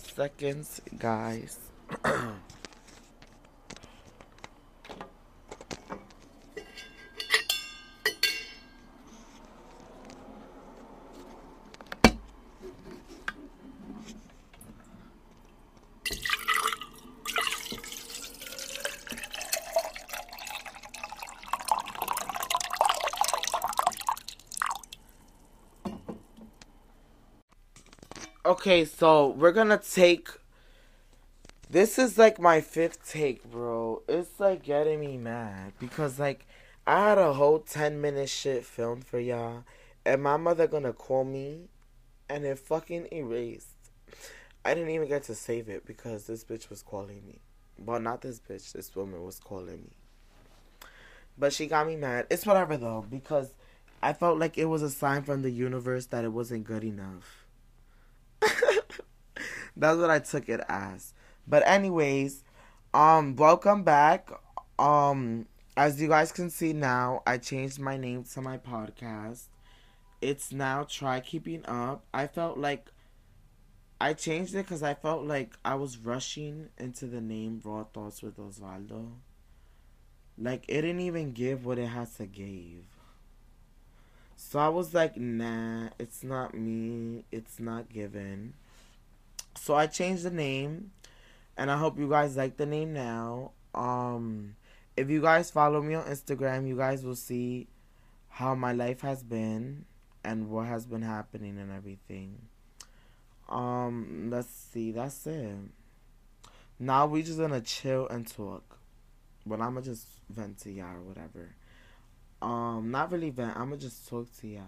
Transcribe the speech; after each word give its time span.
seconds, 0.00 0.80
guys. 0.98 1.58
Okay, 28.68 28.84
so 28.84 29.28
we're 29.28 29.52
gonna 29.52 29.78
take. 29.78 30.28
This 31.70 31.98
is 31.98 32.18
like 32.18 32.38
my 32.38 32.60
fifth 32.60 33.10
take, 33.10 33.50
bro. 33.50 34.02
It's 34.06 34.38
like 34.38 34.62
getting 34.62 35.00
me 35.00 35.16
mad 35.16 35.72
because 35.78 36.18
like 36.18 36.44
I 36.86 37.08
had 37.08 37.16
a 37.16 37.32
whole 37.32 37.60
ten 37.60 37.98
minute 38.02 38.28
shit 38.28 38.66
filmed 38.66 39.06
for 39.06 39.18
y'all, 39.18 39.64
and 40.04 40.22
my 40.22 40.36
mother 40.36 40.66
gonna 40.66 40.92
call 40.92 41.24
me, 41.24 41.70
and 42.28 42.44
it 42.44 42.58
fucking 42.58 43.08
erased. 43.10 43.90
I 44.66 44.74
didn't 44.74 44.90
even 44.90 45.08
get 45.08 45.22
to 45.22 45.34
save 45.34 45.70
it 45.70 45.86
because 45.86 46.26
this 46.26 46.44
bitch 46.44 46.68
was 46.68 46.82
calling 46.82 47.22
me. 47.26 47.38
Well, 47.78 48.00
not 48.00 48.20
this 48.20 48.38
bitch. 48.38 48.72
This 48.72 48.94
woman 48.94 49.24
was 49.24 49.40
calling 49.40 49.80
me. 49.80 50.88
But 51.38 51.54
she 51.54 51.68
got 51.68 51.86
me 51.86 51.96
mad. 51.96 52.26
It's 52.28 52.44
whatever 52.44 52.76
though 52.76 53.06
because 53.08 53.54
I 54.02 54.12
felt 54.12 54.38
like 54.38 54.58
it 54.58 54.66
was 54.66 54.82
a 54.82 54.90
sign 54.90 55.22
from 55.22 55.40
the 55.40 55.50
universe 55.50 56.04
that 56.08 56.26
it 56.26 56.34
wasn't 56.34 56.64
good 56.64 56.84
enough. 56.84 57.47
That's 59.78 59.98
what 59.98 60.10
I 60.10 60.18
took 60.18 60.48
it 60.48 60.60
as. 60.68 61.14
But 61.46 61.62
anyways, 61.66 62.42
um 62.92 63.36
welcome 63.36 63.84
back. 63.84 64.28
Um 64.78 65.46
as 65.76 66.02
you 66.02 66.08
guys 66.08 66.32
can 66.32 66.50
see 66.50 66.72
now, 66.72 67.22
I 67.24 67.38
changed 67.38 67.78
my 67.78 67.96
name 67.96 68.24
to 68.34 68.42
my 68.42 68.58
podcast. 68.58 69.44
It's 70.20 70.52
now 70.52 70.82
Try 70.82 71.20
Keeping 71.20 71.64
Up. 71.66 72.04
I 72.12 72.26
felt 72.26 72.58
like 72.58 72.90
I 74.00 74.14
changed 74.14 74.56
it 74.56 74.66
cuz 74.66 74.82
I 74.82 74.94
felt 74.94 75.24
like 75.24 75.56
I 75.64 75.76
was 75.76 75.96
rushing 75.96 76.70
into 76.76 77.06
the 77.06 77.20
name 77.20 77.60
Raw 77.64 77.84
Thoughts 77.84 78.20
with 78.20 78.36
Osvaldo. 78.36 79.12
Like 80.36 80.64
it 80.66 80.82
didn't 80.82 81.00
even 81.00 81.32
give 81.32 81.64
what 81.64 81.78
it 81.78 81.86
has 81.86 82.14
to 82.14 82.26
give. 82.26 82.84
So 84.34 84.58
I 84.58 84.68
was 84.68 84.94
like, 84.94 85.16
nah, 85.16 85.90
it's 86.00 86.24
not 86.24 86.54
me. 86.54 87.24
It's 87.30 87.60
not 87.60 87.88
given. 87.88 88.54
So 89.58 89.74
I 89.74 89.86
changed 89.86 90.22
the 90.22 90.30
name 90.30 90.92
and 91.56 91.70
I 91.70 91.76
hope 91.76 91.98
you 91.98 92.08
guys 92.08 92.36
like 92.36 92.56
the 92.56 92.66
name 92.66 92.92
now. 92.92 93.52
Um 93.74 94.56
if 94.96 95.10
you 95.10 95.20
guys 95.20 95.50
follow 95.50 95.82
me 95.82 95.94
on 95.94 96.04
Instagram, 96.04 96.66
you 96.66 96.76
guys 96.76 97.04
will 97.04 97.16
see 97.16 97.68
how 98.28 98.54
my 98.54 98.72
life 98.72 99.00
has 99.02 99.22
been 99.22 99.84
and 100.24 100.48
what 100.50 100.66
has 100.66 100.86
been 100.86 101.02
happening 101.02 101.58
and 101.58 101.70
everything. 101.70 102.38
Um 103.48 104.30
let's 104.30 104.48
see, 104.48 104.92
that's 104.92 105.26
it. 105.26 105.56
Now 106.78 107.06
we 107.06 107.22
just 107.22 107.38
gonna 107.38 107.60
chill 107.60 108.08
and 108.08 108.26
talk. 108.26 108.78
But 109.44 109.60
I'ma 109.60 109.80
just 109.80 110.06
vent 110.30 110.58
to 110.60 110.70
y'all 110.70 110.96
or 110.96 111.02
whatever. 111.02 111.54
Um, 112.40 112.90
not 112.90 113.10
really 113.10 113.30
vent. 113.30 113.56
I'ma 113.56 113.76
just 113.76 114.08
talk 114.08 114.28
to 114.40 114.46
y'all. 114.46 114.62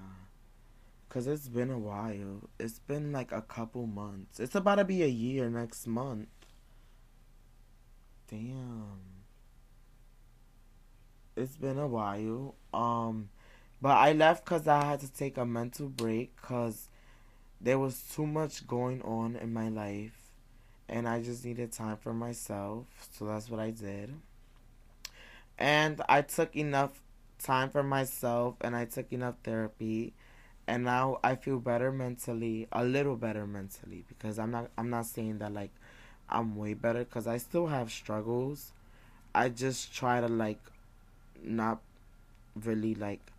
Cause 1.10 1.26
it's 1.26 1.48
been 1.48 1.72
a 1.72 1.78
while. 1.78 2.48
It's 2.60 2.78
been 2.78 3.10
like 3.10 3.32
a 3.32 3.42
couple 3.42 3.84
months. 3.88 4.38
It's 4.38 4.54
about 4.54 4.76
to 4.76 4.84
be 4.84 5.02
a 5.02 5.08
year 5.08 5.50
next 5.50 5.88
month. 5.88 6.28
Damn. 8.28 9.00
It's 11.36 11.56
been 11.56 11.78
a 11.78 11.88
while. 11.88 12.54
Um, 12.72 13.30
but 13.82 13.96
I 13.96 14.12
left 14.12 14.44
cause 14.44 14.68
I 14.68 14.84
had 14.84 15.00
to 15.00 15.12
take 15.12 15.36
a 15.36 15.44
mental 15.44 15.88
break 15.88 16.40
cause 16.40 16.88
there 17.60 17.80
was 17.80 18.02
too 18.14 18.26
much 18.26 18.68
going 18.68 19.02
on 19.02 19.34
in 19.34 19.52
my 19.52 19.68
life 19.68 20.30
and 20.88 21.08
I 21.08 21.20
just 21.20 21.44
needed 21.44 21.72
time 21.72 21.96
for 21.96 22.14
myself. 22.14 22.86
So 23.18 23.24
that's 23.24 23.50
what 23.50 23.58
I 23.58 23.70
did. 23.70 24.14
And 25.58 26.00
I 26.08 26.22
took 26.22 26.54
enough 26.54 27.02
time 27.42 27.68
for 27.68 27.82
myself 27.82 28.54
and 28.60 28.76
I 28.76 28.84
took 28.84 29.12
enough 29.12 29.34
therapy 29.42 30.14
and 30.70 30.84
now 30.84 31.18
I 31.24 31.34
feel 31.34 31.58
better 31.58 31.90
mentally, 31.90 32.68
a 32.70 32.84
little 32.84 33.16
better 33.16 33.44
mentally 33.44 34.04
because 34.06 34.38
I'm 34.38 34.52
not 34.52 34.70
I'm 34.78 34.88
not 34.88 35.06
saying 35.06 35.38
that 35.38 35.52
like 35.52 35.72
I'm 36.28 36.54
way 36.54 36.74
better 36.74 37.04
cuz 37.04 37.26
I 37.26 37.38
still 37.38 37.66
have 37.66 37.90
struggles. 37.90 38.70
I 39.34 39.48
just 39.48 39.92
try 39.92 40.20
to 40.20 40.28
like 40.28 40.60
not 41.42 41.80
really 42.54 42.94
like 42.94 43.32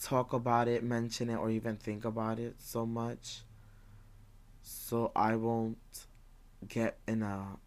talk 0.00 0.32
about 0.32 0.68
it, 0.68 0.82
mention 0.82 1.28
it 1.28 1.36
or 1.36 1.50
even 1.50 1.76
think 1.76 2.06
about 2.06 2.38
it 2.38 2.54
so 2.58 2.86
much 2.86 3.42
so 4.62 5.12
I 5.14 5.36
won't 5.36 6.06
get 6.66 6.96
in 7.06 7.22
a 7.22 7.58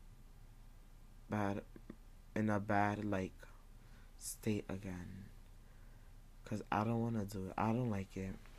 bad 1.29 1.61
in 2.35 2.49
a 2.49 2.59
bad 2.59 3.05
like 3.05 3.45
state 4.17 4.65
again 4.69 5.29
cuz 6.45 6.63
I 6.71 6.83
don't 6.83 6.99
want 7.05 7.21
to 7.21 7.37
do 7.37 7.45
it. 7.49 7.53
I 7.67 7.67
don't 7.73 7.91
like 7.91 8.17
it. 8.17 8.52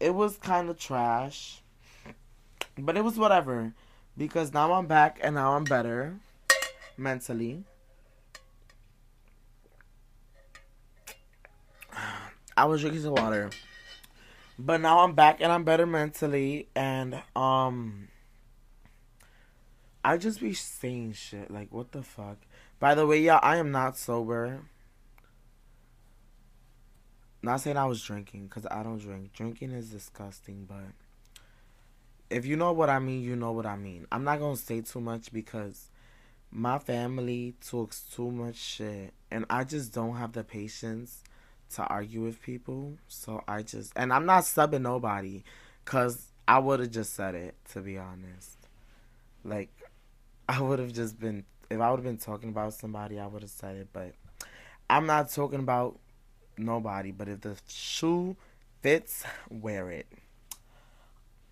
It 0.00 0.14
was 0.14 0.38
kind 0.38 0.70
of 0.70 0.78
trash. 0.78 1.62
But 2.78 2.96
it 2.96 3.04
was 3.04 3.18
whatever 3.18 3.74
because 4.16 4.52
now 4.52 4.72
I'm 4.72 4.86
back 4.86 5.20
and 5.22 5.34
now 5.34 5.52
I'm 5.52 5.64
better 5.64 6.16
mentally. 6.96 7.64
I 12.56 12.64
was 12.64 12.80
drinking 12.80 13.02
some 13.02 13.14
water. 13.14 13.50
But 14.58 14.80
now 14.80 15.00
I'm 15.00 15.14
back 15.14 15.40
and 15.40 15.52
I'm 15.52 15.64
better 15.64 15.86
mentally 15.86 16.68
and 16.74 17.22
um 17.36 18.08
I 20.02 20.16
just 20.16 20.40
be 20.40 20.54
saying 20.54 21.12
shit 21.12 21.50
like 21.50 21.68
what 21.70 21.92
the 21.92 22.02
fuck. 22.02 22.38
By 22.78 22.94
the 22.94 23.06
way, 23.06 23.20
yeah, 23.20 23.38
I 23.42 23.58
am 23.58 23.70
not 23.70 23.98
sober. 23.98 24.62
Not 27.42 27.60
saying 27.60 27.76
I 27.76 27.86
was 27.86 28.02
drinking 28.02 28.46
because 28.46 28.66
I 28.70 28.82
don't 28.82 28.98
drink. 28.98 29.32
Drinking 29.32 29.70
is 29.70 29.88
disgusting, 29.90 30.66
but 30.68 30.92
if 32.28 32.44
you 32.44 32.56
know 32.56 32.72
what 32.72 32.90
I 32.90 32.98
mean, 32.98 33.22
you 33.22 33.34
know 33.34 33.52
what 33.52 33.66
I 33.66 33.76
mean. 33.76 34.06
I'm 34.12 34.24
not 34.24 34.38
gonna 34.38 34.56
say 34.56 34.82
too 34.82 35.00
much 35.00 35.32
because 35.32 35.88
my 36.50 36.78
family 36.78 37.54
talks 37.66 38.02
too 38.02 38.30
much 38.30 38.56
shit, 38.56 39.14
and 39.30 39.46
I 39.48 39.64
just 39.64 39.94
don't 39.94 40.16
have 40.16 40.32
the 40.32 40.44
patience 40.44 41.22
to 41.74 41.84
argue 41.84 42.22
with 42.22 42.42
people. 42.42 42.98
So 43.08 43.42
I 43.48 43.62
just 43.62 43.92
and 43.96 44.12
I'm 44.12 44.26
not 44.26 44.42
subbing 44.42 44.82
nobody, 44.82 45.42
cause 45.84 46.26
I 46.46 46.58
would 46.58 46.80
have 46.80 46.90
just 46.90 47.14
said 47.14 47.34
it 47.34 47.54
to 47.72 47.80
be 47.80 47.96
honest. 47.96 48.58
Like 49.44 49.70
I 50.46 50.60
would 50.60 50.78
have 50.78 50.92
just 50.92 51.18
been 51.18 51.44
if 51.70 51.80
I 51.80 51.90
would 51.90 52.00
have 52.00 52.04
been 52.04 52.18
talking 52.18 52.50
about 52.50 52.74
somebody, 52.74 53.18
I 53.18 53.26
would 53.26 53.42
have 53.42 53.50
said 53.50 53.76
it, 53.76 53.88
but 53.92 54.12
I'm 54.90 55.06
not 55.06 55.30
talking 55.30 55.60
about 55.60 55.98
nobody. 56.60 57.10
But 57.10 57.28
if 57.28 57.40
the 57.40 57.56
shoe 57.68 58.36
fits, 58.82 59.24
wear 59.48 59.90
it. 59.90 60.06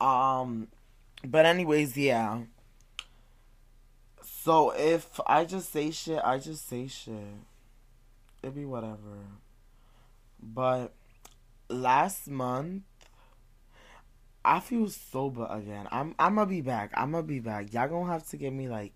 Um, 0.00 0.69
but 1.26 1.46
anyways, 1.46 1.96
yeah. 1.96 2.42
So 4.22 4.70
if 4.70 5.20
I 5.26 5.44
just 5.44 5.72
say 5.72 5.91
shit, 5.91 6.20
I 6.22 6.38
just 6.38 6.69
say 6.69 6.86
shit. 6.86 7.14
It 8.42 8.54
be 8.54 8.64
whatever. 8.64 9.19
But 10.41 10.94
last 11.69 12.28
month, 12.28 12.82
I 14.44 14.60
feel 14.60 14.88
sober 14.88 15.46
again. 15.50 15.88
I'm 15.90 16.14
I'm 16.19 16.37
gonna 16.37 16.46
be 16.46 16.60
back. 16.60 16.93
I'm 16.94 17.10
gonna 17.12 17.25
be 17.25 17.40
back. 17.40 17.72
Y'all 17.72 17.88
gonna 17.88 18.10
have 18.10 18.26
to 18.28 18.37
give 18.37 18.52
me 18.52 18.69
like 18.69 18.94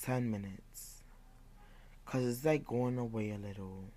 ten 0.00 0.30
minutes, 0.30 1.02
cause 2.06 2.24
it's 2.24 2.44
like 2.44 2.64
going 2.64 2.96
away 2.96 3.30
a 3.32 3.38
little, 3.38 3.90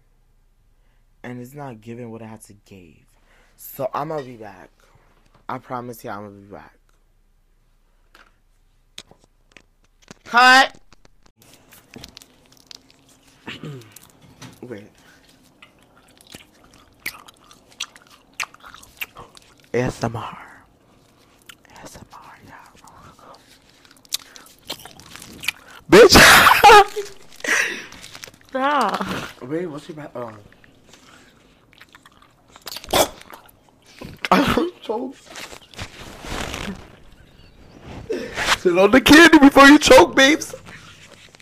and 1.24 1.40
it's 1.42 1.54
not 1.54 1.82
giving 1.82 2.12
what 2.12 2.22
I 2.22 2.26
had 2.26 2.42
to 2.44 2.54
give. 2.66 3.06
So 3.58 3.90
I'm 3.94 4.10
gonna 4.10 4.24
be 4.24 4.38
back. 4.38 4.70
I 5.48 5.58
promise 5.58 6.04
you, 6.04 6.10
I'm 6.10 6.24
gonna 6.24 6.36
be 6.40 6.48
back. 6.48 6.78
Cut. 10.24 10.78
Wait. 14.62 14.90
ASMR. 19.74 20.38
ASMR, 21.76 22.36
yeah. 22.48 22.66
Bitch! 25.92 26.18
Stop. 28.50 29.42
Wait, 29.44 29.66
what's 29.66 29.88
your 29.88 29.96
back? 29.96 30.12
Oh. 30.16 30.34
I'm 34.32 34.72
so. 34.82 35.14
Sit 38.60 38.78
on 38.78 38.92
the 38.92 39.02
candy 39.02 39.40
before 39.40 39.68
you 39.68 39.78
choke, 39.78 40.16
babes. 40.16 40.56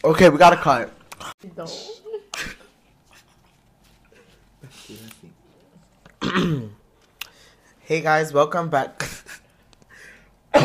Okay, 0.03 0.29
we 0.29 0.37
gotta 0.39 0.55
cut. 0.57 0.91
Hey 7.81 8.01
guys, 8.01 8.31
welcome 8.31 8.69
back. 8.69 9.03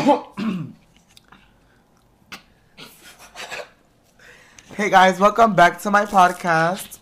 hey 4.75 4.91
guys, 4.91 5.19
welcome 5.19 5.55
back 5.55 5.81
to 5.81 5.89
my 5.89 6.05
podcast. 6.05 6.99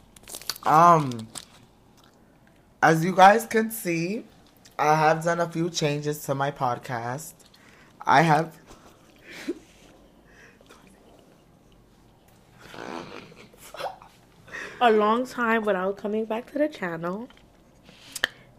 Um, 0.65 1.27
as 2.81 3.03
you 3.03 3.13
guys 3.13 3.45
can 3.45 3.69
see, 3.69 4.23
I 4.83 4.95
have 4.95 5.23
done 5.23 5.39
a 5.39 5.47
few 5.47 5.69
changes 5.69 6.25
to 6.25 6.35
my 6.35 6.51
podcast. 6.51 7.31
I 8.01 8.21
have. 8.21 8.59
A 14.81 14.91
long 14.91 15.25
time 15.25 15.63
without 15.63 15.95
coming 15.95 16.25
back 16.25 16.51
to 16.51 16.57
the 16.57 16.67
channel. 16.67 17.29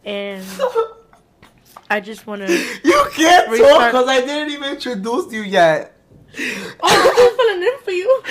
And 0.03 0.47
I 1.91 2.00
just 2.00 2.26
want 2.26 2.47
to. 2.47 2.79
You 2.85 3.06
can't 3.12 3.47
talk 3.47 3.93
because 3.93 4.09
I 4.09 4.23
didn't 4.23 4.50
even 4.50 4.71
introduce 4.71 5.31
you 5.31 5.43
yet. 5.43 5.94
Oh, 6.82 7.12
I'm 7.21 7.37
filling 7.37 7.62
in 7.62 7.79
for 7.85 7.91
you. 7.91 8.23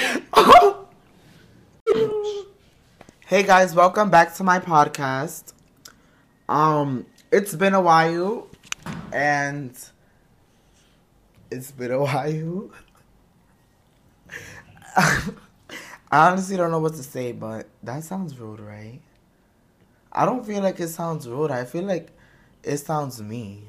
Hey 3.27 3.43
guys, 3.43 3.75
welcome 3.75 4.09
back 4.09 4.33
to 4.35 4.43
my 4.43 4.59
podcast. 4.59 5.53
Um, 6.49 7.05
it's 7.33 7.55
been 7.55 7.73
a 7.73 7.81
while, 7.81 8.47
and 9.11 9.75
it's 11.49 11.71
been 11.71 11.91
a 11.91 11.99
while. 12.03 12.69
I 14.95 16.27
honestly 16.29 16.55
don't 16.57 16.69
know 16.69 16.77
what 16.79 16.93
to 16.93 17.01
say, 17.01 17.31
but 17.31 17.67
that 17.81 18.03
sounds 18.03 18.37
rude, 18.37 18.59
right? 18.59 19.01
I 20.11 20.27
don't 20.27 20.45
feel 20.45 20.61
like 20.61 20.79
it 20.79 20.89
sounds 20.89 21.27
rude. 21.27 21.49
I 21.49 21.65
feel 21.65 21.85
like 21.85 22.11
it 22.61 22.77
sounds 22.77 23.19
me. 23.19 23.63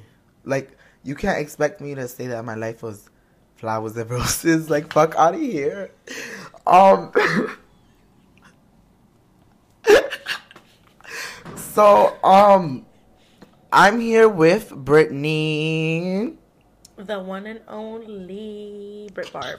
Like 0.45 0.77
you 1.03 1.15
can't 1.15 1.39
expect 1.39 1.81
me 1.81 1.95
to 1.95 2.07
say 2.07 2.27
that 2.27 2.45
my 2.45 2.57
life 2.57 2.83
was 2.83 3.09
flowers 3.57 3.97
and 3.97 4.11
roses. 4.11 4.69
Like 4.69 4.93
fuck 4.93 5.15
out 5.15 5.35
of 5.35 5.41
here. 5.41 5.91
Um. 6.67 7.11
so 11.57 12.15
um, 12.23 12.85
I'm 13.77 13.99
here 13.99 14.29
with 14.29 14.71
Brittany. 14.71 16.35
The 16.95 17.19
one 17.19 17.45
and 17.45 17.61
only 17.67 19.11
Brit 19.13 19.33
Barb. 19.33 19.59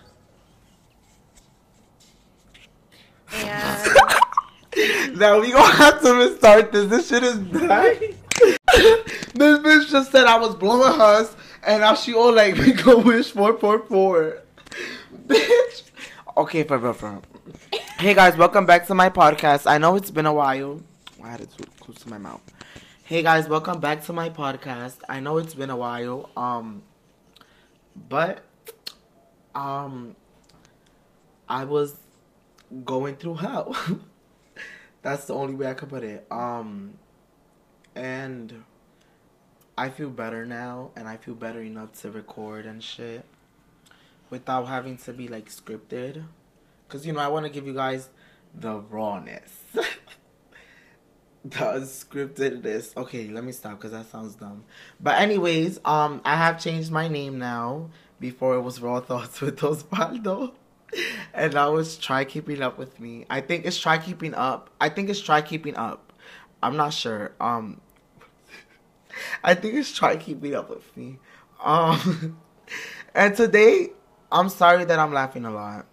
And 3.33 5.17
Now 5.19 5.41
we 5.41 5.51
gonna 5.51 5.69
have 5.69 6.01
to 6.01 6.13
restart 6.13 6.71
this. 6.71 6.89
This 6.89 7.09
shit 7.09 7.23
is 7.23 7.35
bad. 7.35 7.99
this 8.39 9.59
bitch 9.59 9.89
just 9.89 10.13
said 10.13 10.27
I 10.27 10.39
was 10.39 10.55
blowing 10.55 10.97
hers, 10.97 11.35
and 11.67 11.81
now 11.81 11.95
she 11.95 12.13
all 12.13 12.31
like 12.33 12.55
we 12.55 12.71
go 12.71 12.99
wish 12.99 13.31
four 13.31 13.59
four 13.59 13.79
four. 13.79 14.43
Bitch. 15.27 15.83
Okay, 16.37 16.63
for 16.63 16.77
real, 16.77 16.93
for 16.93 17.11
real. 17.11 17.23
Hey 17.97 18.13
guys, 18.13 18.37
welcome 18.37 18.65
back 18.65 18.87
to 18.87 18.95
my 18.95 19.09
podcast. 19.09 19.69
I 19.69 19.77
know 19.77 19.97
it's 19.97 20.09
been 20.09 20.25
a 20.25 20.33
while. 20.33 20.79
I 21.21 21.31
had 21.31 21.41
it 21.41 21.49
too 21.57 21.65
close 21.81 21.97
to 22.03 22.09
my 22.09 22.17
mouth. 22.17 22.39
Hey 23.07 23.21
guys, 23.21 23.47
welcome 23.47 23.79
back 23.79 24.03
to 24.05 24.13
my 24.13 24.31
podcast. 24.31 24.95
I 25.07 25.19
know 25.19 25.37
it's 25.37 25.53
been 25.53 25.69
a 25.69 25.77
while. 25.77 26.31
Um, 26.35 26.81
but 28.09 28.43
um, 29.53 30.15
I 31.47 31.65
was 31.65 31.97
going 32.83 33.17
through 33.17 33.35
hell. 33.35 33.75
That's 35.03 35.25
the 35.25 35.35
only 35.35 35.53
way 35.53 35.67
I 35.67 35.75
could 35.75 35.89
put 35.89 36.03
it. 36.03 36.25
Um, 36.31 36.95
and 37.93 38.63
I 39.77 39.89
feel 39.89 40.09
better 40.09 40.43
now, 40.43 40.89
and 40.95 41.07
I 41.07 41.17
feel 41.17 41.35
better 41.35 41.61
enough 41.61 41.91
to 42.01 42.09
record 42.09 42.65
and 42.65 42.83
shit 42.83 43.23
without 44.31 44.65
having 44.67 44.97
to 44.97 45.13
be 45.13 45.27
like 45.27 45.51
scripted. 45.51 46.23
Cause 46.89 47.05
you 47.05 47.13
know 47.13 47.19
I 47.19 47.27
want 47.27 47.45
to 47.45 47.51
give 47.51 47.67
you 47.67 47.75
guys 47.75 48.09
the 48.51 48.79
rawness, 48.79 49.59
the 51.45 51.57
unscriptedness. 51.57 52.97
Okay, 52.97 53.27
let 53.29 53.43
me 53.43 53.51
stop 53.51 53.73
because 53.77 53.91
that 53.91 54.09
sounds 54.09 54.35
dumb. 54.35 54.63
But 54.99 55.19
anyways, 55.21 55.79
um, 55.85 56.21
I 56.25 56.35
have 56.35 56.59
changed 56.59 56.91
my 56.91 57.07
name 57.07 57.39
now. 57.39 57.89
Before 58.19 58.55
it 58.55 58.61
was 58.61 58.81
Raw 58.81 59.01
Thoughts 59.01 59.41
with 59.41 59.57
Osvaldo. 59.59 60.53
And 61.33 61.53
now 61.53 61.75
it's 61.75 61.97
Try 61.97 62.23
Keeping 62.23 62.61
Up 62.61 62.77
with 62.77 62.99
Me. 62.99 63.25
I 63.29 63.41
think 63.41 63.65
it's 63.65 63.77
Try 63.77 63.97
Keeping 63.97 64.33
Up. 64.33 64.69
I 64.79 64.89
think 64.89 65.09
it's 65.09 65.19
Try 65.19 65.41
Keeping 65.41 65.75
Up. 65.75 66.13
I'm 66.63 66.77
not 66.77 66.93
sure. 66.93 67.33
Um 67.41 67.81
I 69.43 69.53
think 69.53 69.73
it's 69.73 69.93
Try 69.93 70.15
Keeping 70.15 70.55
Up 70.55 70.69
with 70.69 70.95
Me. 70.95 71.17
Um 71.61 72.37
and 73.13 73.35
today 73.35 73.89
I'm 74.31 74.47
sorry 74.47 74.85
that 74.85 74.97
I'm 74.97 75.11
laughing 75.11 75.43
a 75.43 75.51
lot. 75.51 75.85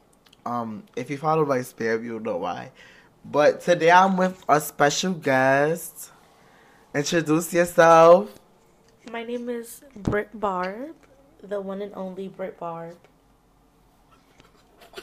Um 0.46 0.84
if 0.94 1.10
you 1.10 1.18
follow 1.18 1.44
my 1.44 1.58
spam 1.58 2.04
you'll 2.04 2.20
know 2.20 2.36
why. 2.36 2.70
But 3.24 3.60
today 3.60 3.90
I'm 3.90 4.16
with 4.16 4.42
a 4.48 4.60
special 4.60 5.12
guest. 5.12 6.10
Introduce 6.94 7.52
yourself. 7.54 8.30
my 9.10 9.24
name 9.24 9.48
is 9.48 9.82
Brit 9.96 10.28
Barb. 10.38 10.94
The 11.42 11.60
one 11.60 11.82
and 11.82 11.92
only 11.94 12.28
Brit 12.28 12.58
Barb. 12.58 12.96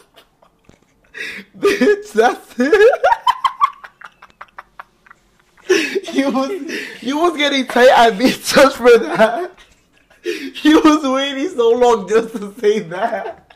Bitch, 1.58 2.12
that's 2.14 2.56
it. 2.60 3.02
you 6.14 6.32
was 6.32 6.52
you 7.02 7.18
was 7.18 7.38
getting 7.38 7.66
tight 7.68 7.90
at 7.90 8.18
me 8.18 8.32
just 8.32 8.78
for 8.78 8.98
that. 8.98 9.52
You 10.62 10.82
was 10.82 11.02
waiting 11.08 11.48
so 11.56 11.70
long 11.72 12.08
just 12.08 12.36
to 12.36 12.54
say 12.60 12.80
that. 12.80 13.56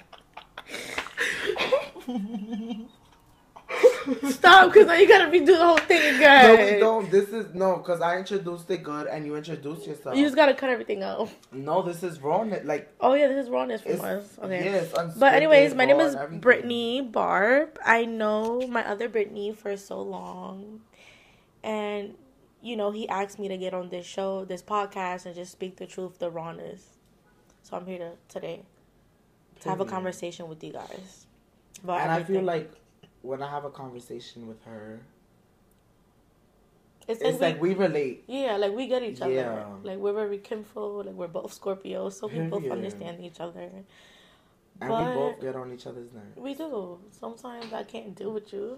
Stop, 4.30 4.74
because 4.74 4.88
now 4.88 4.94
you 4.94 5.08
gotta 5.08 5.32
redo 5.32 5.48
the 5.48 5.66
whole 5.66 5.78
thing 5.78 6.16
again. 6.16 6.56
No, 6.56 6.74
we 6.74 6.80
don't. 6.80 7.12
This 7.12 7.30
is 7.30 7.54
no, 7.54 7.78
because 7.78 8.02
I 8.02 8.18
introduced 8.18 8.70
it 8.70 8.84
good 8.84 9.08
and 9.08 9.26
you 9.26 9.36
introduced 9.36 9.88
yourself. 9.88 10.16
You 10.16 10.24
just 10.24 10.36
gotta 10.36 10.54
cut 10.54 10.70
everything 10.70 11.04
out. 11.04 11.30
no, 11.52 11.82
this 11.82 12.04
is 12.04 12.20
wrong. 12.22 12.56
Like, 12.64 12.94
Oh 13.00 13.14
yeah, 13.14 13.28
this 13.28 13.46
is 13.46 13.50
rawness 13.50 13.82
from 13.82 14.02
us. 14.02 14.38
Okay. 14.44 14.64
yes, 14.66 14.92
But 15.18 15.34
anyways, 15.34 15.76
my 15.76 15.86
name 15.86 16.00
is. 16.00 16.16
Brittany 16.32 17.02
Barb. 17.02 17.80
I 17.86 18.06
know 18.06 18.68
my 18.68 18.88
other 18.88 19.08
Brittany 19.10 19.54
for 19.54 19.78
so 19.78 20.02
long. 20.02 20.82
And 21.64 22.16
you 22.62 22.78
know, 22.78 22.92
he 22.92 23.08
asked 23.10 23.40
me 23.40 23.48
to 23.50 23.58
get 23.58 23.74
on 23.74 23.90
this 23.90 24.06
show, 24.06 24.46
this 24.46 24.62
podcast 24.64 25.26
and 25.26 25.36
just 25.36 25.52
speak 25.52 25.76
the 25.78 25.86
truth, 25.86 26.20
the 26.20 26.30
rawness. 26.30 26.98
So 27.62 27.78
I'm 27.78 27.86
here 27.86 28.00
to 28.00 28.12
today 28.28 28.64
to 29.62 29.70
have 29.70 29.80
a 29.80 29.86
conversation 29.86 30.48
with 30.48 30.64
you 30.64 30.74
guys. 30.74 31.26
About 31.84 32.02
And 32.02 32.12
I 32.12 32.24
feel 32.24 32.42
like 32.42 32.72
when 33.24 33.42
I 33.42 33.50
have 33.50 33.66
a 33.66 33.70
conversation 33.72 34.48
with 34.48 34.64
her, 34.66 35.00
it's, 37.08 37.22
it's 37.22 37.42
like 37.42 37.62
we, 37.62 37.70
we 37.70 37.76
relate. 37.76 38.24
yeah, 38.28 38.56
like 38.56 38.72
we 38.74 38.88
get 38.88 39.04
each 39.04 39.20
other. 39.22 39.34
Yeah. 39.34 39.66
Like 39.84 39.98
we're 39.98 40.14
very 40.14 40.38
kinfolk, 40.38 41.06
like 41.06 41.16
we're 41.16 41.28
both 41.28 41.60
Scorpios, 41.60 42.14
so 42.14 42.28
we 42.28 42.40
both 42.40 42.70
understand 42.70 43.20
each 43.24 43.40
other. 43.42 43.70
And 44.82 44.90
But- 44.90 45.08
we 45.10 45.14
both 45.14 45.42
get 45.42 45.56
on 45.56 45.74
each 45.74 45.86
other's 45.88 46.12
nerves. 46.14 46.38
We 46.38 46.54
do. 46.54 47.00
Sometimes 47.12 47.74
I 47.74 47.84
can't 47.84 48.16
deal 48.16 48.32
with 48.32 48.52
you, 48.54 48.78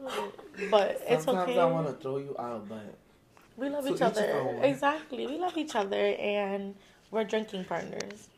but 0.72 1.02
it's 1.08 1.24
Sometimes 1.25 1.50
okay. 1.50 1.56
Sometimes 1.56 1.58
I 1.58 1.66
want 1.66 1.88
to 1.88 1.94
throw 1.94 2.18
you 2.18 2.36
out, 2.40 2.68
but 2.68 2.96
We 3.58 3.70
love 3.70 3.86
each 3.88 3.96
each 3.96 4.02
other. 4.02 4.32
own. 4.34 4.64
Exactly. 4.64 5.28
We 5.28 5.38
love 5.38 5.56
each 5.58 5.75
other 5.75 5.96
and 6.20 6.75
we're 7.12 7.24
drinking 7.25 7.66
partners. 7.66 8.30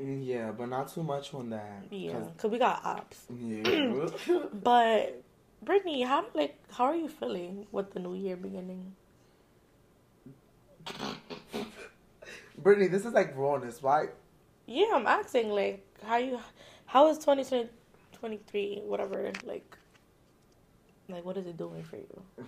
mm, 0.00 0.24
yeah, 0.24 0.52
but 0.52 0.66
not 0.68 0.86
too 0.88 1.02
much 1.02 1.34
on 1.34 1.50
that. 1.50 1.82
Yeah. 1.90 2.12
'cause- 2.12 2.28
Cause 2.38 2.50
we 2.50 2.58
got 2.58 2.84
ops. 2.84 3.26
Yeah. 3.28 4.06
But 4.62 5.22
Brittany, 5.62 6.02
how 6.02 6.26
like 6.34 6.58
how 6.72 6.84
are 6.84 6.96
you 6.96 7.08
feeling 7.08 7.66
with 7.70 7.92
the 7.92 8.00
new 8.00 8.14
year 8.14 8.36
beginning? 8.36 8.94
Brittany, 12.58 12.88
this 12.88 13.04
is 13.04 13.12
like 13.12 13.36
rawness. 13.36 13.82
Why? 13.82 14.06
Yeah, 14.66 14.92
I'm 14.94 15.06
asking 15.06 15.50
like 15.50 15.86
how 16.04 16.16
you 16.16 16.40
how 16.86 17.08
is 17.08 17.18
2023 17.18 18.82
whatever 18.84 19.32
like 19.44 19.76
like 21.08 21.24
what 21.24 21.36
is 21.36 21.46
it 21.46 21.56
doing 21.56 21.82
for 21.82 21.96
you? 21.96 22.22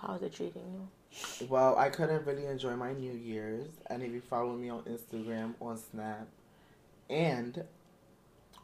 How 0.00 0.14
is 0.14 0.22
it 0.22 0.32
treating 0.32 0.62
you? 0.72 1.46
Well, 1.48 1.76
I 1.76 1.90
couldn't 1.90 2.24
really 2.26 2.46
enjoy 2.46 2.74
my 2.76 2.94
New 2.94 3.12
Year's, 3.12 3.68
and 3.88 4.02
if 4.02 4.10
you 4.10 4.20
follow 4.22 4.54
me 4.54 4.70
on 4.70 4.82
Instagram, 4.84 5.54
on 5.60 5.76
Snap, 5.76 6.26
and 7.10 7.64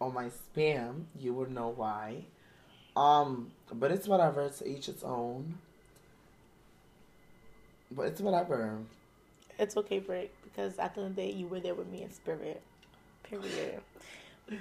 on 0.00 0.14
my 0.14 0.30
spam, 0.30 1.04
you 1.18 1.34
would 1.34 1.50
know 1.50 1.68
why. 1.68 2.24
Um, 2.98 3.52
but 3.72 3.92
it's 3.92 4.08
whatever. 4.08 4.42
It's 4.42 4.60
each 4.62 4.88
its 4.88 5.04
own. 5.04 5.58
But 7.90 8.06
it's 8.06 8.20
whatever. 8.20 8.78
It's 9.58 9.76
okay, 9.76 9.98
Britt, 10.00 10.32
because 10.44 10.78
at 10.78 10.94
the 10.94 11.02
end 11.02 11.10
of 11.10 11.16
the 11.16 11.22
day 11.22 11.32
you 11.32 11.46
were 11.46 11.60
there 11.60 11.74
with 11.74 11.88
me 11.88 12.02
in 12.02 12.12
spirit. 12.12 12.60
Period. 13.22 13.80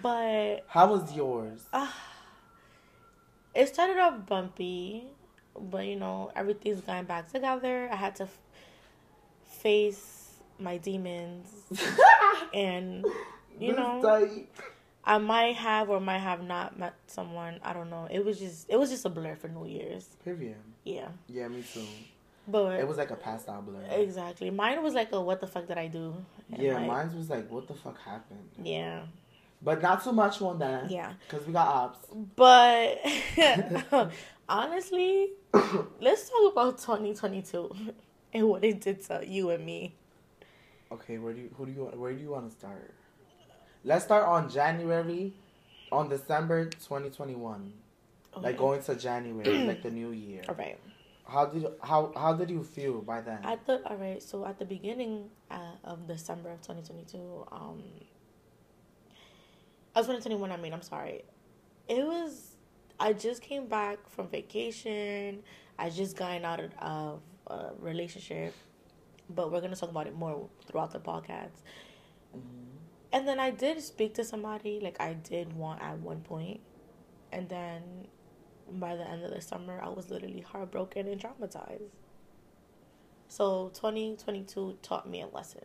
But 0.02 0.66
How 0.68 0.88
was 0.92 1.14
yours? 1.14 1.62
uh, 1.74 1.88
it 3.56 3.70
started 3.74 3.98
off 3.98 4.26
bumpy, 4.26 5.06
but 5.60 5.86
you 5.86 5.96
know 5.96 6.32
everything's 6.36 6.82
going 6.82 7.06
back 7.06 7.32
together. 7.32 7.90
I 7.92 7.96
had 7.96 8.16
to 8.18 8.24
f- 8.24 8.38
face 9.46 10.32
my 10.60 10.78
demons, 10.78 11.48
and 12.54 13.06
you 13.60 13.76
know. 13.76 14.02
I 15.08 15.18
might 15.20 15.56
have 15.56 15.90
or 15.90 16.00
might 16.02 16.20
have 16.20 16.44
not 16.44 16.78
met 16.78 16.94
someone. 17.08 17.60
I 17.64 17.72
don't 17.74 17.90
know. 17.90 18.08
It 18.12 18.24
was 18.26 18.38
just 18.40 18.70
it 18.70 18.78
was 18.78 18.90
just 18.90 19.06
a 19.06 19.10
blur 19.10 19.36
for 19.36 19.48
New 19.48 19.66
Year's. 19.66 20.06
Period. 20.26 20.58
Yeah, 20.84 21.08
Yeah, 21.28 21.48
me 21.48 21.64
too. 21.74 21.82
but 22.48 22.80
It 22.80 22.88
was 22.88 22.98
like 22.98 23.12
a 23.12 23.16
passed 23.16 23.48
out 23.50 23.66
blur. 23.66 23.82
exactly 23.90 24.50
mine 24.50 24.84
was 24.84 24.94
like 24.94 25.12
a 25.14 25.20
what 25.22 25.40
the 25.40 25.48
fuck 25.48 25.66
did 25.68 25.78
I 25.78 25.88
do? 25.88 26.14
And, 26.52 26.62
Yeah, 26.62 26.76
like, 26.76 26.88
mine 26.88 27.18
was 27.18 27.30
like, 27.30 27.50
what 27.50 27.68
the 27.68 27.74
fuck 27.74 27.98
happened? 28.02 28.50
Yeah, 28.62 29.04
But 29.62 29.82
not 29.82 30.04
too 30.04 30.12
much 30.12 30.42
on 30.42 30.60
that. 30.60 30.92
yeah. 30.92 31.14
Because 31.30 31.48
we 31.48 31.54
got 31.54 31.68
ops. 31.68 32.00
But 32.36 33.00
honestly, 34.50 35.30
let's 36.00 36.30
talk 36.30 36.52
about 36.52 36.78
2022 36.80 37.76
and 38.34 38.48
what 38.50 38.64
it 38.64 38.82
did 38.82 39.02
to 39.08 39.24
you 39.26 39.50
and 39.52 39.66
me. 39.66 39.96
Okay, 40.92 41.18
where 41.18 41.34
do 41.34 41.42
you 41.42 41.50
who 41.58 41.66
do 41.66 41.72
you 41.72 41.84
where 41.96 42.14
do 42.14 42.20
you 42.22 42.30
want 42.32 42.50
to 42.50 42.52
start? 42.56 42.94
Let's 43.84 44.06
start 44.06 44.26
on 44.26 44.50
January, 44.50 45.34
on 45.92 46.10
December 46.10 46.66
2021. 46.66 47.74
Like 48.36 48.58
going 48.58 48.84
to 48.84 48.96
January, 48.96 49.66
like 49.68 49.82
the 49.82 49.90
new 49.90 50.12
year. 50.12 50.44
All 50.48 50.56
right. 50.56 50.78
How 51.28 51.46
did 51.48 51.64
you, 51.64 51.74
how 51.84 52.12
how 52.16 52.34
did 52.34 52.50
you 52.50 52.64
feel 52.64 53.02
by 53.02 53.22
then? 53.22 53.40
At 53.44 53.66
the 53.66 53.82
all 53.86 53.98
right, 53.98 54.22
so 54.22 54.46
at 54.46 54.60
the 54.60 54.66
beginning 54.66 55.30
uh, 55.52 55.74
of 55.84 56.08
December 56.08 56.52
of 56.52 56.62
2022, 56.62 57.46
um, 57.52 57.84
I 59.96 60.00
was 60.00 60.08
2021. 60.08 60.52
I 60.52 60.58
mean, 60.58 60.74
I'm 60.74 60.82
sorry. 60.82 61.24
It 61.90 62.06
was. 62.06 62.56
I 63.00 63.14
just 63.14 63.42
came 63.42 63.68
back 63.68 63.98
from 64.10 64.28
vacation. 64.30 65.44
I 65.78 65.90
just 65.90 66.16
gotten 66.16 66.46
out 66.46 66.60
of, 66.60 66.72
of 66.80 67.22
a 67.48 67.72
relationship, 67.80 68.54
but 69.30 69.52
we're 69.52 69.62
gonna 69.62 69.76
talk 69.76 69.90
about 69.90 70.08
it 70.08 70.16
more 70.16 70.48
throughout 70.68 70.92
the 70.92 71.00
podcast. 71.00 71.60
Mhm. 72.36 72.77
And 73.12 73.28
then 73.28 73.40
I 73.40 73.52
did 73.52 73.82
speak 73.82 74.14
to 74.16 74.24
somebody, 74.24 74.80
like 74.82 75.00
I 75.00 75.14
did 75.14 75.54
want 75.54 75.82
at 75.82 76.00
one 76.00 76.22
point, 76.22 76.60
and 77.32 77.48
then 77.48 77.82
by 78.70 78.96
the 78.96 79.08
end 79.10 79.24
of 79.24 79.32
the 79.32 79.40
summer, 79.42 79.80
I 79.82 79.88
was 79.90 80.10
literally 80.10 80.42
heartbroken 80.42 81.08
and 81.08 81.20
traumatized. 81.22 81.90
So 83.30 83.70
2022 83.74 84.78
taught 84.82 85.10
me 85.10 85.22
a 85.22 85.28
lesson 85.28 85.64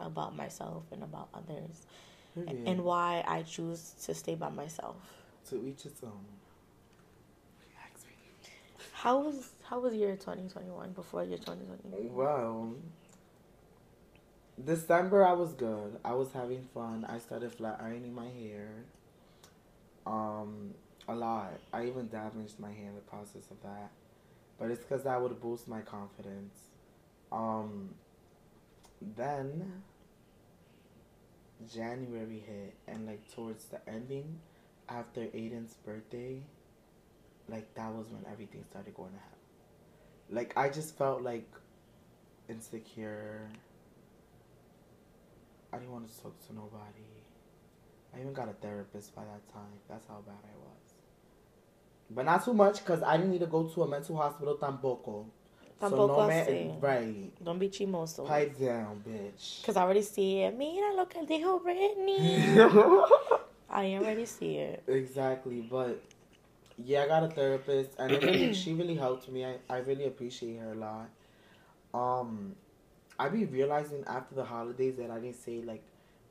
about 0.00 0.36
myself 0.36 0.84
and 0.92 1.02
about 1.02 1.28
others, 1.34 1.86
Period. 2.34 2.62
and 2.66 2.84
why 2.84 3.24
I 3.26 3.42
choose 3.42 3.94
to 4.04 4.14
stay 4.14 4.34
by 4.36 4.48
myself. 4.50 4.96
to 5.48 5.64
each 5.66 5.86
its 5.86 6.02
own. 6.02 6.24
How 8.92 9.18
was 9.20 9.52
how 9.62 9.78
was 9.80 9.94
your 9.94 10.16
2021 10.16 10.92
before 10.92 11.22
your 11.24 11.38
2020? 11.38 12.08
Well, 12.08 12.74
December 14.64 15.24
I 15.24 15.32
was 15.32 15.52
good. 15.52 15.98
I 16.04 16.14
was 16.14 16.32
having 16.32 16.62
fun. 16.72 17.04
I 17.08 17.18
started 17.18 17.52
flat 17.52 17.78
ironing 17.80 18.14
my 18.14 18.28
hair. 18.28 18.68
Um, 20.06 20.74
a 21.08 21.14
lot. 21.14 21.52
I 21.72 21.86
even 21.86 22.08
damaged 22.08 22.58
my 22.58 22.72
hair 22.72 22.88
in 22.88 22.94
the 22.94 23.00
process 23.02 23.50
of 23.50 23.62
that, 23.62 23.90
but 24.58 24.70
it's 24.70 24.82
because 24.82 25.04
that 25.04 25.20
would 25.20 25.40
boost 25.40 25.68
my 25.68 25.80
confidence. 25.80 26.58
Um, 27.30 27.90
then 29.16 29.82
January 31.72 32.42
hit, 32.46 32.74
and 32.88 33.06
like 33.06 33.20
towards 33.34 33.64
the 33.66 33.86
ending, 33.88 34.38
after 34.88 35.22
Aiden's 35.22 35.74
birthday, 35.84 36.40
like 37.48 37.72
that 37.74 37.92
was 37.92 38.06
when 38.10 38.24
everything 38.30 38.64
started 38.70 38.94
going 38.94 39.10
to 39.12 39.18
hell. 39.18 39.38
Like 40.30 40.56
I 40.56 40.68
just 40.68 40.96
felt 40.96 41.22
like 41.22 41.48
insecure. 42.48 43.48
I 45.72 45.78
didn't 45.78 45.92
want 45.92 46.08
to 46.08 46.22
talk 46.22 46.46
to 46.46 46.54
nobody. 46.54 47.04
I 48.14 48.20
even 48.20 48.32
got 48.32 48.48
a 48.48 48.52
therapist 48.54 49.14
by 49.14 49.22
that 49.22 49.52
time. 49.52 49.78
That's 49.88 50.06
how 50.06 50.22
bad 50.26 50.36
I 50.42 50.56
was. 50.58 50.94
But 52.10 52.24
not 52.24 52.44
too 52.44 52.54
much 52.54 52.78
because 52.84 53.02
I 53.02 53.16
didn't 53.16 53.32
need 53.32 53.40
to 53.40 53.46
go 53.46 53.64
to 53.64 53.82
a 53.82 53.88
mental 53.88 54.16
hospital 54.16 54.56
tampoco. 54.56 55.26
Tampoco 55.80 55.90
so 55.90 56.06
no 56.06 56.26
man, 56.26 56.80
right. 56.80 57.44
Don't 57.44 57.58
be 57.58 57.68
chimoso. 57.68 58.26
Pipe 58.26 58.58
down, 58.58 59.02
bitch. 59.06 59.64
Cause 59.64 59.76
I 59.76 59.82
already 59.82 60.02
see 60.02 60.40
it. 60.40 60.56
Mira 60.56 60.94
lo 60.94 61.04
que 61.06 61.26
dijo 61.26 61.62
Brittany. 61.62 62.38
I 63.68 63.94
already 63.96 64.24
see 64.24 64.56
it. 64.56 64.84
exactly, 64.86 65.60
but 65.60 66.00
yeah, 66.78 67.02
I 67.02 67.08
got 67.08 67.24
a 67.24 67.28
therapist, 67.28 67.90
and 67.98 68.10
really, 68.22 68.54
she 68.54 68.72
really 68.72 68.94
helped 68.94 69.28
me. 69.28 69.44
I, 69.44 69.56
I 69.68 69.78
really 69.78 70.06
appreciate 70.06 70.58
her 70.60 70.72
a 70.72 70.76
lot. 70.76 71.08
Um, 71.92 72.54
I 73.18 73.28
be 73.28 73.44
realizing 73.44 74.04
after 74.06 74.34
the 74.34 74.44
holidays 74.44 74.96
that 74.96 75.10
I 75.10 75.18
didn't 75.18 75.36
say 75.42 75.62
like 75.62 75.82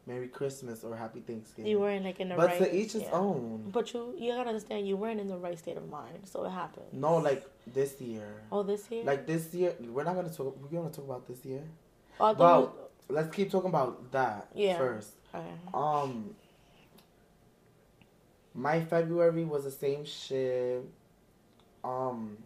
Merry 0.07 0.27
Christmas 0.27 0.83
or 0.83 0.95
Happy 0.95 1.19
Thanksgiving. 1.21 1.69
You 1.69 1.79
weren't 1.79 2.05
like 2.05 2.19
in 2.19 2.29
the 2.29 2.35
but 2.35 2.47
right. 2.47 2.59
But 2.59 2.65
to 2.65 2.75
each 2.75 2.93
his 2.93 3.03
yeah. 3.03 3.11
own. 3.11 3.69
But 3.71 3.93
you 3.93 4.13
you 4.17 4.31
gotta 4.33 4.49
understand 4.49 4.87
you 4.87 4.97
weren't 4.97 5.19
in 5.19 5.27
the 5.27 5.37
right 5.37 5.57
state 5.57 5.77
of 5.77 5.89
mind, 5.89 6.19
so 6.25 6.45
it 6.45 6.51
happened. 6.51 6.85
No, 6.91 7.17
like 7.17 7.43
this 7.65 7.99
year. 7.99 8.27
Oh, 8.51 8.61
this 8.61 8.89
year. 8.91 9.03
Like 9.03 9.25
this 9.25 9.53
year, 9.53 9.73
we're 9.81 10.03
not 10.03 10.15
gonna 10.15 10.29
talk. 10.29 10.57
We're 10.61 10.79
gonna 10.79 10.93
talk 10.93 11.05
about 11.05 11.27
this 11.27 11.43
year. 11.43 11.63
oh, 12.19 12.33
Well, 12.33 12.75
let's 13.09 13.35
keep 13.35 13.49
talking 13.49 13.69
about 13.69 14.11
that 14.11 14.47
Yeah. 14.53 14.77
first. 14.77 15.13
okay. 15.33 15.45
Um, 15.73 16.35
my 18.53 18.79
February 18.81 19.43
was 19.43 19.63
the 19.63 19.71
same 19.71 20.05
shit. 20.05 20.83
Um, 21.83 22.37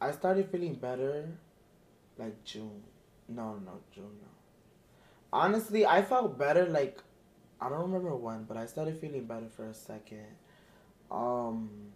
I 0.00 0.12
started 0.12 0.48
feeling 0.50 0.74
better, 0.74 1.28
like 2.16 2.42
June. 2.44 2.82
No, 3.28 3.54
no, 3.56 3.72
June. 3.94 4.04
No. 4.22 4.28
Honestly, 5.32 5.84
I 5.86 6.02
felt 6.02 6.38
better. 6.38 6.66
Like, 6.66 7.02
I 7.60 7.68
don't 7.68 7.80
remember 7.82 8.14
when, 8.16 8.44
but 8.44 8.56
I 8.56 8.66
started 8.66 8.98
feeling 8.98 9.26
better 9.26 9.48
for 9.48 9.66
a 9.66 9.74
second. 9.74 10.26
Um, 11.10 11.92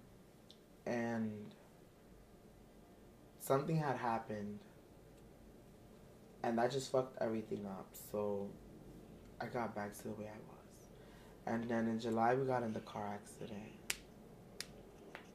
and 0.86 1.32
something 3.40 3.76
had 3.76 3.96
happened, 3.96 4.58
and 6.42 6.58
that 6.58 6.70
just 6.70 6.90
fucked 6.92 7.16
everything 7.22 7.66
up. 7.66 7.88
So, 8.10 8.48
I 9.40 9.46
got 9.46 9.74
back 9.74 9.96
to 9.98 10.02
the 10.04 10.10
way 10.10 10.26
I 10.26 10.38
was. 10.48 10.88
And 11.46 11.68
then 11.68 11.88
in 11.88 11.98
July 11.98 12.34
we 12.34 12.46
got 12.46 12.62
in 12.62 12.72
the 12.72 12.80
car 12.80 13.08
accident. 13.12 13.96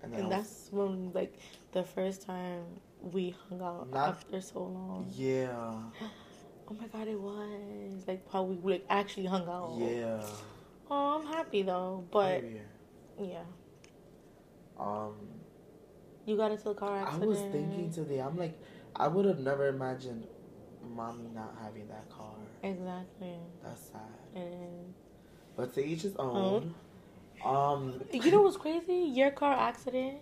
And 0.02 0.14
then 0.14 0.22
And 0.22 0.34
I 0.34 0.38
was- 0.38 0.48
that's 0.48 0.72
when 0.72 1.12
like 1.14 1.38
the 1.74 1.84
first 1.84 2.22
time 2.22 2.64
we 3.02 3.36
hung 3.50 3.62
out 3.62 3.90
Not- 3.90 4.10
after 4.10 4.42
so 4.42 4.60
long. 4.64 5.08
yeah, 5.16 5.74
Oh 6.70 6.74
my 6.74 6.88
god, 6.88 7.08
it 7.08 7.20
was 7.20 8.04
like 8.08 8.30
how 8.32 8.44
we 8.44 8.58
like 8.74 8.86
actually 8.90 9.26
hung 9.28 9.48
out. 9.48 9.76
yeah. 9.80 10.22
Oh, 10.90 11.20
I'm 11.20 11.26
happy 11.28 11.62
though, 11.62 12.04
but 12.12 12.42
Period. 12.42 12.62
yeah, 13.20 13.44
um, 14.80 15.16
you 16.26 16.36
got 16.38 16.52
into 16.52 16.66
the 16.66 16.74
car 16.74 16.98
accident. 17.04 17.24
I 17.24 17.28
was 17.28 17.40
thinking 17.40 17.92
today. 17.92 18.20
I'm 18.20 18.38
like, 18.38 18.58
I 18.96 19.08
would 19.08 19.26
have 19.26 19.40
never 19.40 19.68
imagined 19.68 20.28
mommy 20.96 21.30
not 21.34 21.56
having 21.62 21.88
that 21.88 22.10
car. 22.10 22.36
exactly. 22.64 23.38
That's 23.64 23.82
sad. 23.82 24.02
It 24.36 24.40
is. 24.54 24.94
But 25.56 25.74
to 25.76 25.86
each 25.86 26.02
his 26.04 26.16
own. 26.18 26.74
Um, 27.46 28.02
You 28.12 28.32
know 28.32 28.42
what's 28.44 28.58
crazy? 28.58 28.94
Your 29.14 29.32
car 29.32 29.54
accident. 29.54 30.18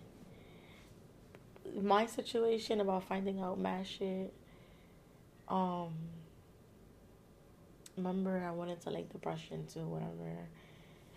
My 1.81 2.05
situation 2.05 2.79
about 2.81 3.03
finding 3.03 3.39
out 3.41 3.59
mad 3.59 3.85
shit. 3.87 4.33
Um. 5.47 5.93
Remember, 7.97 8.43
I 8.45 8.51
went 8.51 8.71
into 8.71 8.89
like 8.89 9.09
depression 9.11 9.65
too. 9.71 9.81
Whatever. 9.87 10.35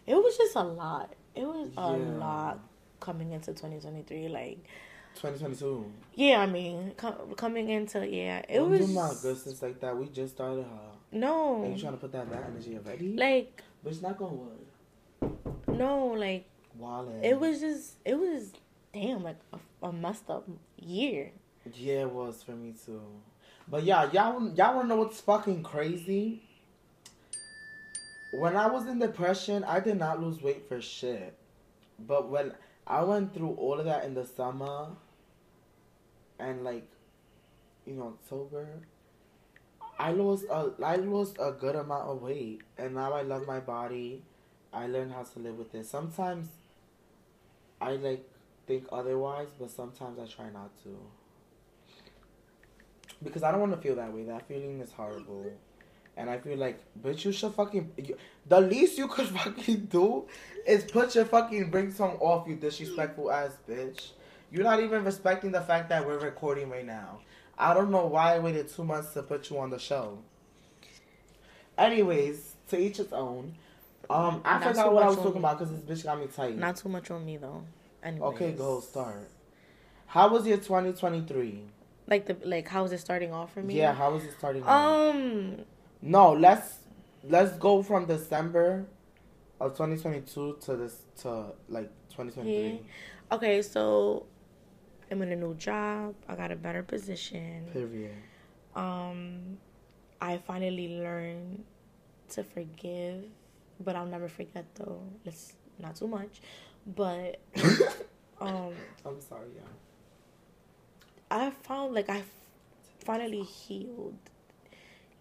It 0.07 0.15
was 0.15 0.37
just 0.37 0.55
a 0.57 0.63
lot. 0.63 1.13
It 1.35 1.45
was 1.47 1.69
a 1.77 1.91
lot 1.93 2.61
coming 3.01 3.33
into 3.33 3.53
2023. 3.53 4.29
Like, 4.29 4.59
2022. 5.17 5.85
yeah, 6.15 6.41
I 6.41 6.47
mean, 6.47 6.93
com- 6.97 7.35
coming 7.37 7.69
into 7.69 8.07
yeah, 8.09 8.39
it 8.49 8.55
Don't 8.59 8.71
was 8.71 8.87
do 8.87 8.93
my 8.95 9.13
good 9.23 9.37
since 9.39 9.61
like 9.63 9.81
that. 9.81 9.97
We 9.97 10.07
just 10.07 10.35
started 10.35 10.65
her. 10.65 10.91
no, 11.13 11.65
Are 11.65 11.69
you 11.69 11.79
trying 11.79 11.93
to 11.95 11.99
put 11.99 12.13
that 12.13 12.31
bad 12.31 12.45
energy 12.49 12.77
already? 12.77 13.15
like 13.17 13.63
but 13.83 13.93
it's 13.93 14.03
not 14.03 14.17
gonna 14.19 14.35
work. 14.35 15.69
no, 15.69 16.07
like 16.09 16.47
Wallet. 16.77 17.25
it 17.25 17.39
was 17.39 17.61
just 17.61 17.95
it 18.05 18.15
was 18.19 18.53
damn 18.93 19.23
like 19.25 19.37
a, 19.53 19.59
a 19.83 19.93
messed 19.93 20.31
up 20.31 20.49
year. 20.77 21.33
Yeah, 21.75 22.03
it 22.03 22.11
was 22.11 22.43
for 22.43 22.53
me 22.53 22.75
too. 22.85 23.03
But 23.67 23.85
yeah, 23.85 24.11
y'all 24.13 24.53
y'all 24.55 24.77
wanna 24.77 24.89
know 24.89 24.97
what's 24.97 25.21
fucking 25.21 25.63
crazy? 25.63 26.43
When 28.33 28.57
I 28.57 28.67
was 28.67 28.87
in 28.87 28.99
depression, 28.99 29.65
I 29.65 29.81
did 29.81 29.99
not 29.99 30.21
lose 30.21 30.43
weight 30.43 30.69
for 30.69 30.81
shit. 30.81 31.35
But 31.99 32.29
when 32.29 32.53
I 32.87 33.03
went 33.03 33.35
through 33.35 33.53
all 33.55 33.79
of 33.79 33.85
that 33.87 34.05
in 34.05 34.15
the 34.15 34.25
summer 34.25 34.89
and 36.39 36.65
like 36.65 36.89
you 37.87 37.95
know, 37.95 38.15
October, 38.23 38.69
I 39.99 40.13
lost 40.13 40.45
a 40.51 40.73
I 40.83 40.97
lost 40.97 41.37
a 41.39 41.53
good 41.53 41.77
amount 41.77 42.09
of 42.09 42.23
weight 42.23 42.63
and 42.77 42.95
now 42.95 43.13
I 43.13 43.23
love 43.23 43.47
my 43.47 43.61
body 43.61 44.23
I 44.73 44.87
learned 44.87 45.13
how 45.13 45.23
to 45.23 45.39
live 45.39 45.59
with 45.59 45.75
it. 45.75 45.87
Sometimes 45.87 46.49
I 47.81 47.93
like 47.93 48.29
think 48.69 48.85
otherwise, 48.93 49.49
but 49.59 49.71
sometimes 49.71 50.19
I 50.21 50.27
try 50.27 50.51
not 50.51 50.71
to. 50.85 50.97
Because 53.25 53.43
I 53.43 53.51
don't 53.51 53.61
want 53.61 53.73
to 53.73 53.79
feel 53.81 53.97
that 53.97 54.13
way. 54.13 54.23
That 54.25 54.47
feeling 54.47 54.81
is 54.81 54.93
horrible. 54.93 55.51
And 56.17 56.29
I 56.31 56.39
feel 56.39 56.57
like, 56.59 56.79
bitch, 57.03 57.25
you 57.25 57.33
should 57.33 57.55
fucking. 57.55 57.91
You, 57.97 58.17
the 58.47 58.61
least 58.61 58.99
you 58.99 59.09
could 59.09 59.27
fucking 59.41 59.87
do 59.87 60.27
is 60.67 60.85
put 60.85 61.15
your 61.15 61.25
fucking 61.25 61.71
bring 61.71 61.91
song 61.93 62.17
off, 62.21 62.47
you 62.47 62.55
disrespectful 62.55 63.33
ass 63.33 63.57
bitch. 63.69 64.11
You're 64.53 64.65
not 64.65 64.81
even 64.81 65.05
respecting 65.05 65.51
the 65.51 65.61
fact 65.61 65.89
that 65.89 66.07
we're 66.07 66.19
recording 66.19 66.71
right 66.71 66.87
now. 66.87 67.21
I 67.59 67.75
don't 67.75 67.91
know 67.91 68.07
why 68.07 68.37
I 68.37 68.39
waited 68.39 68.69
two 68.69 68.85
months 68.85 69.13
to 69.15 69.23
put 69.23 69.51
you 69.51 69.59
on 69.59 69.71
the 69.71 69.79
show. 69.79 70.19
Anyways, 71.77 72.55
to 72.69 72.79
each 72.79 72.99
its 73.01 73.13
own. 73.13 73.55
Um, 74.11 74.41
I 74.45 74.59
Not 74.59 74.69
forgot 74.69 74.93
what 74.93 75.03
I 75.03 75.07
was 75.09 75.17
talking 75.17 75.35
me. 75.35 75.39
about 75.41 75.59
because 75.59 75.73
this 75.83 76.01
bitch 76.01 76.05
got 76.05 76.19
me 76.19 76.29
tight. 76.29 76.57
Not 76.57 76.77
too 76.77 76.89
much 76.89 77.11
on 77.11 77.25
me 77.27 77.37
though. 77.37 77.63
Anyways. 78.03 78.35
okay, 78.35 78.53
go 78.53 78.81
start. 78.81 79.29
How 80.07 80.29
was 80.29 80.47
your 80.47 80.57
2023? 80.57 81.65
Like 82.07 82.27
the 82.27 82.37
like, 82.45 82.69
how 82.69 82.83
was 82.83 82.93
it 82.93 82.99
starting 82.99 83.33
off 83.33 83.53
for 83.53 83.63
me? 83.63 83.75
Yeah, 83.75 83.93
how 83.93 84.13
was 84.13 84.25
it 84.25 84.33
starting? 84.39 84.63
off? 84.63 85.15
Um. 85.15 85.65
No, 86.01 86.33
let's 86.33 86.79
let's 87.25 87.53
go 87.59 87.83
from 87.83 88.07
December 88.07 88.87
of 89.61 89.73
2022 89.73 90.59
to 90.61 90.77
this 90.77 91.03
to 91.23 91.53
like 91.69 91.91
2023. 92.11 92.81
Okay, 93.33 93.61
so 93.63 94.25
I'm 95.11 95.21
in 95.23 95.33
a 95.33 95.37
new 95.37 95.55
job. 95.55 96.15
I 96.29 96.35
got 96.35 96.51
a 96.53 96.57
better 96.57 96.83
position. 96.83 97.67
Period. 97.73 98.15
Um, 98.75 99.59
I 100.21 100.39
finally 100.39 100.99
learned 100.99 101.65
to 102.31 102.45
forgive, 102.45 103.25
but 103.81 103.97
I'll 103.97 104.07
never 104.07 104.29
forget 104.29 104.65
though. 104.75 105.03
It's 105.25 105.55
not 105.79 105.97
too 105.97 106.09
much, 106.09 106.41
but 106.95 107.41
um, 108.41 108.73
I'm 109.05 109.21
sorry, 109.21 109.49
yeah. 109.55 109.63
I 111.31 111.51
found 111.51 111.95
like 111.95 112.09
I 112.09 112.23
finally 113.05 113.43
healed. 113.43 114.17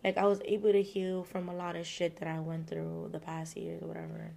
Like 0.03 0.17
I 0.17 0.25
was 0.25 0.39
able 0.45 0.71
to 0.71 0.81
heal 0.81 1.23
from 1.23 1.49
a 1.49 1.55
lot 1.55 1.75
of 1.75 1.85
shit 1.85 2.17
that 2.17 2.27
I 2.27 2.39
went 2.39 2.69
through 2.69 3.09
the 3.11 3.19
past 3.19 3.57
years 3.57 3.81
or 3.81 3.87
whatever. 3.87 4.31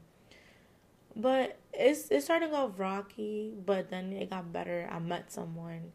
But 1.14 1.58
it's 1.72 2.08
it's 2.10 2.24
starting 2.24 2.52
off 2.54 2.72
rocky, 2.78 3.52
but 3.64 3.90
then 3.90 4.12
it 4.12 4.30
got 4.30 4.52
better. 4.52 4.88
I 4.90 4.98
met 4.98 5.30
someone, 5.32 5.92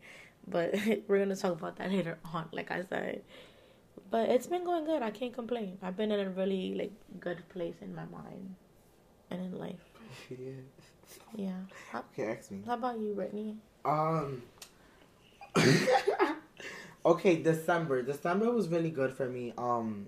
but 0.47 0.75
we're 1.07 1.19
gonna 1.19 1.35
talk 1.35 1.53
about 1.53 1.77
that 1.77 1.91
later 1.91 2.17
on. 2.33 2.47
Like 2.51 2.71
I 2.71 2.83
said, 2.83 3.23
but 4.09 4.29
it's 4.29 4.47
been 4.47 4.63
going 4.63 4.85
good. 4.85 5.01
I 5.01 5.11
can't 5.11 5.33
complain. 5.33 5.77
I've 5.81 5.97
been 5.97 6.11
in 6.11 6.19
a 6.19 6.29
really 6.29 6.75
like 6.75 6.93
good 7.19 7.47
place 7.49 7.75
in 7.81 7.95
my 7.95 8.05
mind 8.05 8.55
and 9.31 9.41
in 9.41 9.57
life. 9.57 9.83
Period. 10.29 10.65
Yeah. 11.35 11.51
How, 11.91 12.03
Okay, 12.13 12.31
ask 12.37 12.51
me. 12.51 12.61
how 12.65 12.73
about 12.75 12.99
you, 12.99 13.13
Brittany? 13.13 13.57
Um. 13.83 14.41
okay, 17.05 17.35
December. 17.37 18.01
December 18.01 18.51
was 18.51 18.67
really 18.69 18.91
good 18.91 19.13
for 19.13 19.27
me. 19.27 19.53
Um. 19.57 20.07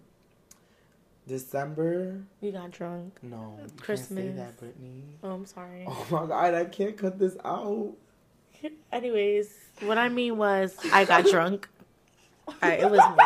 December. 1.27 2.21
You 2.41 2.51
got 2.53 2.71
drunk. 2.71 3.17
No, 3.21 3.55
you 3.57 3.67
Can't 3.67 3.71
say 3.71 3.83
Christmas. 3.83 4.35
that, 4.37 4.57
Brittany. 4.57 5.03
Oh, 5.23 5.31
I'm 5.31 5.45
sorry. 5.45 5.85
Oh 5.87 6.07
my 6.09 6.25
god, 6.25 6.53
I 6.53 6.65
can't 6.65 6.97
cut 6.97 7.19
this 7.19 7.35
out. 7.43 7.91
Anyways, 8.91 9.53
what 9.81 9.97
I 9.97 10.09
mean 10.09 10.37
was 10.37 10.77
I 10.91 11.05
got 11.05 11.25
drunk. 11.31 11.67
Alright, 12.63 12.79
it 12.79 12.89
was 12.89 13.01
me. 13.17 13.23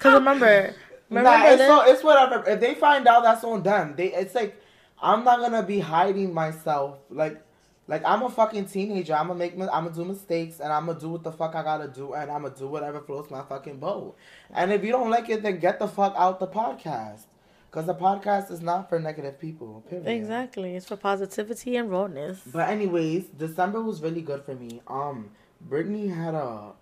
Cause 0.00 0.14
remember, 0.14 0.74
remember 1.08 1.30
nah, 1.30 1.46
it's, 1.46 1.62
so, 1.62 1.82
it's 1.82 2.02
whatever. 2.02 2.42
If 2.50 2.58
they 2.58 2.74
find 2.74 3.06
out, 3.06 3.22
that's 3.22 3.44
on 3.44 3.62
them. 3.62 3.94
They, 3.96 4.12
it's 4.12 4.34
like 4.34 4.60
I'm 5.02 5.24
not 5.24 5.40
gonna 5.40 5.62
be 5.62 5.80
hiding 5.80 6.32
myself. 6.32 6.98
Like, 7.10 7.42
like 7.88 8.02
I'm 8.04 8.22
a 8.22 8.30
fucking 8.30 8.66
teenager. 8.66 9.14
I'm 9.14 9.26
gonna 9.26 9.38
make, 9.38 9.52
I'm 9.54 9.58
gonna 9.84 9.90
do 9.90 10.04
mistakes, 10.04 10.60
and 10.60 10.72
I'm 10.72 10.86
gonna 10.86 11.00
do 11.00 11.08
what 11.10 11.24
the 11.24 11.32
fuck 11.32 11.54
I 11.54 11.62
gotta 11.62 11.88
do, 11.88 12.12
and 12.14 12.30
I'm 12.30 12.42
gonna 12.42 12.54
do 12.54 12.68
whatever 12.68 13.00
floats 13.00 13.30
my 13.30 13.42
fucking 13.42 13.78
boat. 13.78 14.16
And 14.54 14.72
if 14.72 14.84
you 14.84 14.92
don't 14.92 15.10
like 15.10 15.28
it, 15.28 15.42
then 15.42 15.58
get 15.58 15.78
the 15.80 15.88
fuck 15.88 16.14
out 16.16 16.38
the 16.38 16.46
podcast, 16.46 17.24
cause 17.72 17.86
the 17.86 17.94
podcast 17.94 18.50
is 18.52 18.60
not 18.62 18.88
for 18.88 19.00
negative 19.00 19.38
people. 19.40 19.82
Period. 19.90 20.06
exactly. 20.06 20.76
It's 20.76 20.86
for 20.86 20.96
positivity 20.96 21.76
and 21.76 21.90
rawness. 21.90 22.40
But 22.46 22.68
anyways, 22.70 23.24
December 23.36 23.82
was 23.82 24.00
really 24.00 24.22
good 24.22 24.44
for 24.44 24.54
me. 24.54 24.80
Um, 24.86 25.30
Brittany 25.60 26.06
had 26.08 26.34
a 26.34 26.72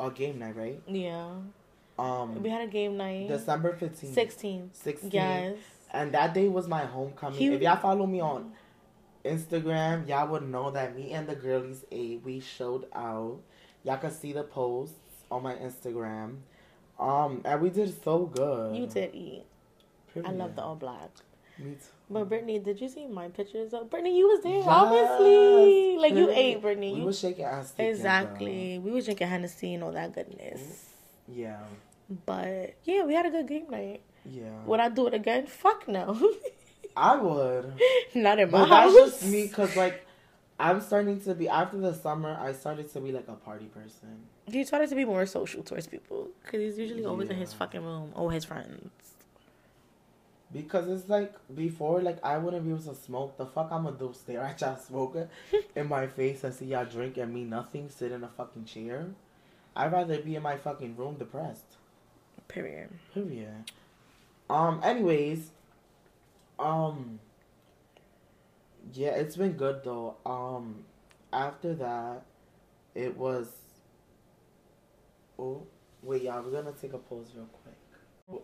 a 0.00 0.10
game 0.10 0.38
night, 0.38 0.56
right? 0.56 0.80
Yeah, 0.86 1.30
Um, 1.98 2.42
we 2.42 2.50
had 2.50 2.62
a 2.62 2.70
game 2.70 2.96
night. 2.96 3.28
December 3.28 3.74
fifteenth. 3.76 4.14
Sixteen. 4.14 4.70
16. 4.72 5.10
Yes. 5.10 5.56
And 5.92 6.12
that 6.12 6.34
day 6.34 6.48
was 6.48 6.66
my 6.68 6.84
homecoming. 6.84 7.38
He- 7.38 7.48
if 7.54 7.62
y'all 7.62 7.76
follow 7.76 8.06
me 8.06 8.20
on 8.20 8.52
Instagram, 9.24 10.08
y'all 10.08 10.28
would 10.28 10.48
know 10.48 10.70
that 10.70 10.94
me 10.96 11.12
and 11.12 11.26
the 11.28 11.34
girlies 11.34 11.84
ate. 11.90 12.22
We 12.24 12.40
showed 12.40 12.86
out. 12.94 13.38
Y'all 13.84 13.96
can 13.98 14.10
see 14.10 14.32
the 14.32 14.42
posts 14.42 14.94
on 15.30 15.42
my 15.42 15.54
Instagram. 15.54 16.38
Um, 16.98 17.42
and 17.44 17.60
we 17.60 17.70
did 17.70 18.02
so 18.02 18.26
good. 18.26 18.76
You 18.76 18.86
did 18.86 19.14
eat. 19.14 19.44
I 20.24 20.30
love 20.30 20.56
the 20.56 20.62
all 20.62 20.76
black. 20.76 21.10
Me 21.58 21.72
too. 21.72 21.78
But 22.08 22.28
Brittany, 22.28 22.58
did 22.58 22.80
you 22.80 22.88
see 22.88 23.06
my 23.06 23.28
pictures 23.28 23.74
of 23.74 23.90
Brittany? 23.90 24.16
You 24.16 24.28
was 24.28 24.42
there, 24.42 24.56
Yes. 24.56 24.66
obviously. 24.68 25.98
Like 25.98 26.14
you 26.14 26.30
ate, 26.30 26.60
Brittany. 26.62 26.92
We 26.94 27.00
You, 27.00 27.04
were 27.06 27.12
shaking 27.12 27.44
ass. 27.44 27.72
together. 27.72 27.90
exactly. 27.90 28.78
We 28.78 28.90
was 28.92 29.04
drinking 29.04 29.26
Hennessy 29.28 29.74
and 29.74 29.82
all 29.84 29.92
that 29.92 30.14
goodness. 30.14 30.90
Yeah. 31.28 31.60
But 32.24 32.74
yeah, 32.84 33.04
we 33.04 33.14
had 33.14 33.26
a 33.26 33.30
good 33.30 33.48
game 33.48 33.66
night. 33.70 34.00
Yeah. 34.28 34.50
Would 34.66 34.80
I 34.80 34.88
do 34.88 35.06
it 35.06 35.14
again? 35.14 35.46
Fuck 35.46 35.86
no. 35.88 36.32
I 36.96 37.16
would. 37.16 37.74
Not 38.14 38.38
in 38.38 38.50
my 38.50 38.60
But 38.60 38.68
house. 38.68 38.94
that's 38.94 39.20
just 39.20 39.30
me, 39.32 39.48
cause 39.48 39.76
like, 39.76 40.06
I'm 40.58 40.80
starting 40.80 41.20
to 41.22 41.34
be 41.34 41.48
after 41.48 41.76
the 41.78 41.92
summer. 41.92 42.36
I 42.40 42.52
started 42.52 42.90
to 42.94 43.00
be 43.00 43.12
like 43.12 43.28
a 43.28 43.34
party 43.34 43.66
person. 43.66 44.22
He 44.46 44.64
started 44.64 44.88
to 44.88 44.94
be 44.94 45.04
more 45.04 45.26
social 45.26 45.62
towards 45.62 45.86
people 45.86 46.28
because 46.42 46.60
he's 46.60 46.78
usually 46.78 47.04
always 47.04 47.28
in 47.28 47.36
his 47.36 47.52
fucking 47.52 47.82
room 47.84 48.12
or 48.14 48.32
his 48.32 48.44
friends. 48.46 48.90
Because 50.52 50.88
it's 50.88 51.08
like 51.10 51.34
before, 51.54 52.00
like 52.00 52.24
I 52.24 52.38
wouldn't 52.38 52.64
be 52.64 52.70
able 52.70 52.80
to 52.82 52.94
smoke. 52.94 53.36
The 53.36 53.44
fuck 53.46 53.68
I'm 53.70 53.84
gonna 53.84 53.98
do? 53.98 54.14
Stare 54.14 54.42
at 54.42 54.60
y'all 54.60 54.76
smoking 54.76 55.28
in 55.76 55.88
my 55.88 56.06
face 56.06 56.44
and 56.44 56.54
see 56.54 56.66
y'all 56.66 56.84
drink 56.86 57.16
and 57.18 57.34
me 57.34 57.44
nothing, 57.44 57.90
sit 57.90 58.12
in 58.12 58.22
a 58.24 58.28
fucking 58.28 58.64
chair. 58.64 59.08
I'd 59.74 59.92
rather 59.92 60.18
be 60.22 60.36
in 60.36 60.42
my 60.42 60.56
fucking 60.56 60.96
room 60.96 61.16
depressed. 61.16 61.76
Period. 62.48 62.90
Period. 63.12 63.70
Um. 64.48 64.80
Anyways. 64.82 65.50
Um. 66.58 67.20
Yeah, 68.92 69.10
it's 69.10 69.36
been 69.36 69.52
good 69.52 69.82
though. 69.84 70.16
Um. 70.24 70.84
After 71.32 71.74
that, 71.74 72.22
it 72.94 73.16
was. 73.16 73.48
Oh 75.38 75.62
wait, 76.02 76.22
y'all. 76.22 76.42
We're 76.42 76.50
gonna 76.62 76.72
take 76.80 76.92
a 76.92 76.98
pause 76.98 77.32
real 77.34 77.46
quick. 77.62 78.42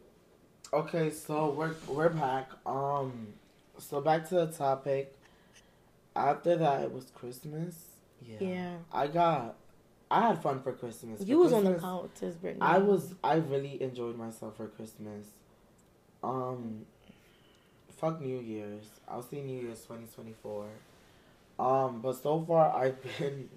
Okay, 0.74 1.10
so 1.10 1.50
we're 1.50 1.74
we're 1.88 2.08
back. 2.08 2.50
Um. 2.66 3.28
So 3.78 4.00
back 4.00 4.28
to 4.30 4.34
the 4.36 4.46
topic. 4.46 5.16
After 6.14 6.56
that, 6.56 6.82
it 6.82 6.92
was 6.92 7.06
Christmas. 7.14 7.74
Yeah. 8.20 8.36
Yeah. 8.40 8.76
I 8.92 9.06
got. 9.06 9.56
I 10.10 10.28
had 10.28 10.42
fun 10.42 10.60
for 10.62 10.72
Christmas. 10.72 11.20
For 11.20 11.24
You 11.24 11.38
was 11.38 11.54
on 11.54 11.64
the 11.64 11.70
Christmas- 11.70 12.10
couch, 12.20 12.34
Brittany. 12.42 12.60
I 12.60 12.78
was 12.78 13.14
I 13.24 13.36
really 13.36 13.80
enjoyed 13.82 14.16
myself 14.18 14.56
for 14.58 14.66
Christmas. 14.68 15.26
Um 16.22 16.86
fuck 17.96 18.20
New 18.20 18.40
Year's. 18.40 19.00
I'll 19.08 19.22
see 19.22 19.40
New 19.40 19.60
Year's 19.62 19.84
twenty 19.84 20.06
twenty 20.14 20.34
four. 20.42 20.66
Um 21.58 22.00
but 22.00 22.14
so 22.14 22.44
far 22.46 22.74
I've 22.82 23.02
been 23.18 23.48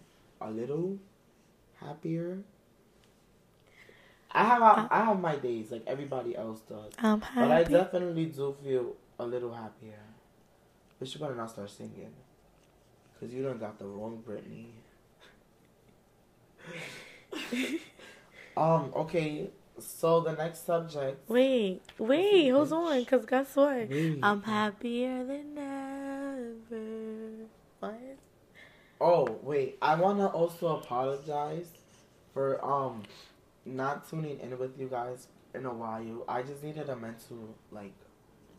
a 0.41 0.49
little 0.49 0.97
happier. 1.79 2.39
I 4.31 4.43
have 4.43 4.61
I 4.91 5.05
have 5.05 5.19
my 5.19 5.35
days 5.37 5.71
like 5.71 5.83
everybody 5.87 6.35
else 6.35 6.59
does. 6.61 6.91
I'm 6.99 7.23
But 7.35 7.51
I 7.51 7.63
definitely 7.63 8.25
do 8.25 8.55
feel 8.63 8.95
a 9.17 9.25
little 9.25 9.53
happier. 9.53 9.99
But 10.99 11.13
you 11.13 11.19
better 11.19 11.35
not 11.35 11.51
start 11.51 11.69
singing. 11.69 12.13
Cause 13.19 13.31
you 13.31 13.43
done 13.43 13.57
got 13.57 13.79
the 13.79 13.85
wrong 13.85 14.21
Britney. 14.27 14.67
um, 18.57 18.91
okay, 18.95 19.49
so 19.79 20.21
the 20.21 20.33
next 20.33 20.65
subject. 20.65 21.29
Wait, 21.29 21.81
wait, 21.97 22.49
hold 22.49 22.69
bitch. 22.69 22.73
on, 22.73 22.99
because 22.99 23.25
guess 23.25 23.55
what? 23.55 23.89
Wait. 23.89 24.19
I'm 24.23 24.41
happier 24.43 25.23
than 25.25 25.57
ever. 25.57 27.47
What? 27.79 28.17
Oh, 29.01 29.39
wait, 29.43 29.77
I 29.81 29.95
wanna 29.95 30.27
also 30.27 30.77
apologize 30.77 31.71
for 32.33 32.63
um 32.65 33.03
not 33.65 34.09
tuning 34.09 34.39
in 34.39 34.57
with 34.57 34.79
you 34.79 34.87
guys 34.87 35.27
in 35.53 35.65
a 35.65 35.73
while. 35.73 36.23
I 36.27 36.41
just 36.43 36.63
needed 36.63 36.89
a 36.89 36.95
mental 36.95 37.55
like 37.71 37.93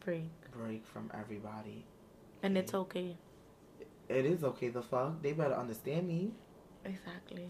Break. 0.04 0.30
break 0.52 0.86
from 0.86 1.10
everybody. 1.14 1.84
And 2.42 2.56
it's 2.58 2.74
okay. 2.74 3.16
It 4.08 4.24
is 4.24 4.44
okay, 4.44 4.68
the 4.68 4.82
fuck. 4.82 5.20
They 5.22 5.32
better 5.32 5.54
understand 5.54 6.06
me. 6.08 6.30
Exactly. 6.84 7.48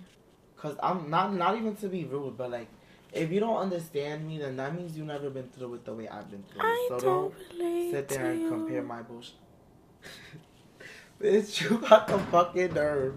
Cause 0.57 0.77
I'm 0.83 1.11
not 1.11 1.35
not 1.35 1.57
even 1.59 1.77
to 1.77 1.89
be 1.89 2.05
rude, 2.05 2.39
but 2.39 2.51
like 2.51 2.69
if 3.13 3.31
you 3.31 3.41
don't 3.41 3.57
understand 3.57 4.27
me, 4.27 4.39
then 4.39 4.57
that 4.57 4.75
means 4.75 4.97
you've 4.97 5.07
never 5.07 5.31
been 5.31 5.49
through 5.49 5.75
it 5.75 5.85
the 5.85 5.95
way 5.95 6.09
I've 6.09 6.31
been 6.31 6.45
through 6.45 6.61
it. 6.61 6.65
I 6.65 6.87
so 6.89 7.01
don't 7.01 7.35
relate 7.53 7.91
sit 7.91 8.09
there 8.09 8.31
and 8.33 8.49
compare 8.49 8.83
my 8.83 9.03
bullshit. 9.03 9.35
Bitch, 11.21 11.63
you 11.63 11.79
got 11.79 12.09
the 12.09 12.19
fucking 12.19 12.75
nerve. 12.75 13.15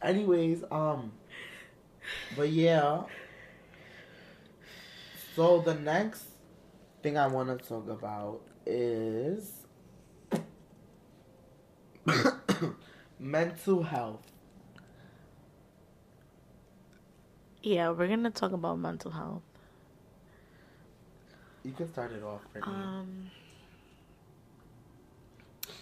Anyways, 0.00 0.62
um, 0.70 1.12
but 2.36 2.48
yeah. 2.50 3.02
So 5.34 5.60
the 5.60 5.74
next 5.74 6.24
thing 7.02 7.18
I 7.18 7.26
want 7.26 7.48
to 7.48 7.68
talk 7.68 7.88
about 7.88 8.42
is 8.64 9.52
mental 13.18 13.82
health. 13.82 14.29
Yeah, 17.62 17.90
we're 17.90 18.08
gonna 18.08 18.30
talk 18.30 18.52
about 18.52 18.78
mental 18.78 19.10
health. 19.10 19.42
You 21.62 21.72
can 21.72 21.88
start 21.88 22.12
it 22.12 22.22
off, 22.22 22.40
Brittany. 22.52 22.74
Um, 22.74 23.30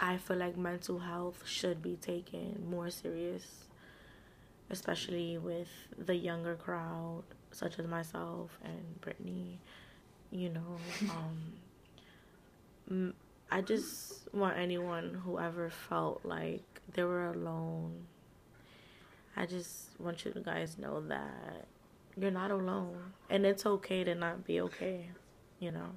I 0.01 0.17
feel 0.17 0.37
like 0.37 0.57
mental 0.57 0.99
health 0.99 1.43
should 1.47 1.81
be 1.83 1.97
taken 1.97 2.67
more 2.69 2.91
serious, 2.91 3.67
especially 4.71 5.39
with 5.39 5.69
the 5.97 6.15
younger 6.17 6.57
crowd, 6.57 7.23
such 7.53 7.79
as 7.79 7.87
myself 7.87 8.59
and 8.65 9.01
Brittany. 9.01 9.61
You 10.31 10.51
know, 10.51 10.79
um, 12.91 13.15
I 13.51 13.61
just 13.61 14.35
want 14.35 14.59
anyone 14.59 15.15
who 15.25 15.39
ever 15.39 15.71
felt 15.71 16.25
like 16.25 16.81
they 16.95 17.05
were 17.05 17.29
alone. 17.29 18.07
I 19.39 19.47
just 19.47 19.99
want 19.99 20.25
you 20.25 20.33
guys 20.45 20.75
to 20.75 20.81
know 20.83 21.01
that 21.09 21.67
you're 22.17 22.31
not 22.31 22.51
alone, 22.51 23.13
and 23.31 23.47
it's 23.47 23.65
okay 23.65 24.05
to 24.05 24.15
not 24.15 24.45
be 24.45 24.61
okay. 24.61 25.11
You 25.61 25.73
know 25.73 25.91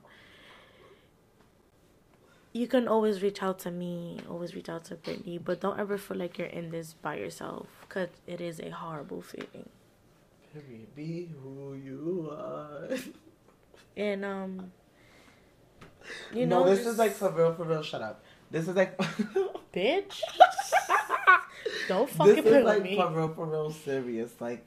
you 2.53 2.67
can 2.67 2.87
always 2.87 3.21
reach 3.23 3.41
out 3.41 3.59
to 3.59 3.71
me, 3.71 4.19
always 4.29 4.53
reach 4.55 4.69
out 4.69 4.83
to 4.85 4.95
Brittany, 4.95 5.37
but 5.37 5.61
don't 5.61 5.79
ever 5.79 5.97
feel 5.97 6.17
like 6.17 6.37
you're 6.37 6.47
in 6.47 6.69
this 6.69 6.93
by 6.93 7.15
yourself 7.15 7.67
because 7.81 8.09
it 8.27 8.41
is 8.41 8.59
a 8.59 8.69
horrible 8.69 9.21
feeling. 9.21 9.69
Period. 10.53 10.93
Be 10.95 11.29
who 11.41 11.75
you 11.75 12.29
are. 12.31 12.89
And, 13.95 14.25
um, 14.25 14.71
you 16.33 16.45
no, 16.45 16.63
know, 16.63 16.69
this 16.69 16.79
just- 16.79 16.89
is 16.89 16.97
like 16.97 17.13
for 17.13 17.31
real, 17.31 17.53
for 17.53 17.63
real. 17.63 17.83
Shut 17.83 18.01
up. 18.01 18.23
This 18.51 18.67
is 18.67 18.75
like. 18.75 18.97
bitch. 19.73 20.21
don't 21.87 22.07
this 22.07 22.15
fucking 22.15 22.37
is 22.37 22.43
play 22.43 22.63
like 22.63 22.83
me. 22.83 22.95
for 22.95 23.09
real, 23.09 23.33
for 23.33 23.45
real 23.45 23.71
serious. 23.71 24.31
Like, 24.39 24.65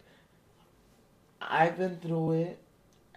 I've 1.40 1.78
been 1.78 1.96
through 1.98 2.32
it, 2.32 2.58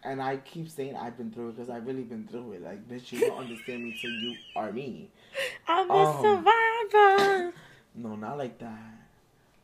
and 0.03 0.21
I 0.21 0.37
keep 0.37 0.69
saying 0.69 0.95
I've 0.95 1.17
been 1.17 1.31
through 1.31 1.49
it 1.49 1.55
because 1.55 1.69
I've 1.69 1.85
really 1.85 2.03
been 2.03 2.27
through 2.27 2.53
it. 2.53 2.63
Like, 2.63 2.87
bitch, 2.87 3.11
you 3.11 3.21
don't 3.21 3.39
understand 3.39 3.83
me 3.83 3.97
till 3.99 4.11
you 4.11 4.35
are 4.55 4.71
me. 4.71 5.09
I'm 5.67 5.89
a 5.89 5.93
um, 5.93 6.21
survivor. 6.21 7.53
No, 7.95 8.15
not 8.15 8.37
like 8.37 8.59
that. 8.59 8.93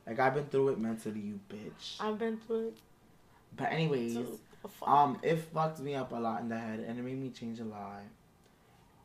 Like 0.06 0.20
I've 0.20 0.34
been 0.34 0.46
through 0.46 0.70
it 0.70 0.80
mentally, 0.80 1.20
you 1.20 1.40
bitch. 1.50 1.96
I've 2.00 2.20
been 2.20 2.38
through 2.38 2.70
it. 2.70 2.78
But 3.56 3.72
anyways, 3.72 4.18
um, 4.86 5.20
it 5.22 5.40
fucked 5.54 5.80
me 5.80 5.96
up 5.96 6.12
a 6.12 6.16
lot 6.16 6.42
in 6.42 6.50
the 6.50 6.58
head, 6.58 6.80
and 6.80 7.00
it 7.00 7.04
made 7.04 7.18
me 7.18 7.30
change 7.30 7.60
a 7.60 7.64
lot, 7.64 8.02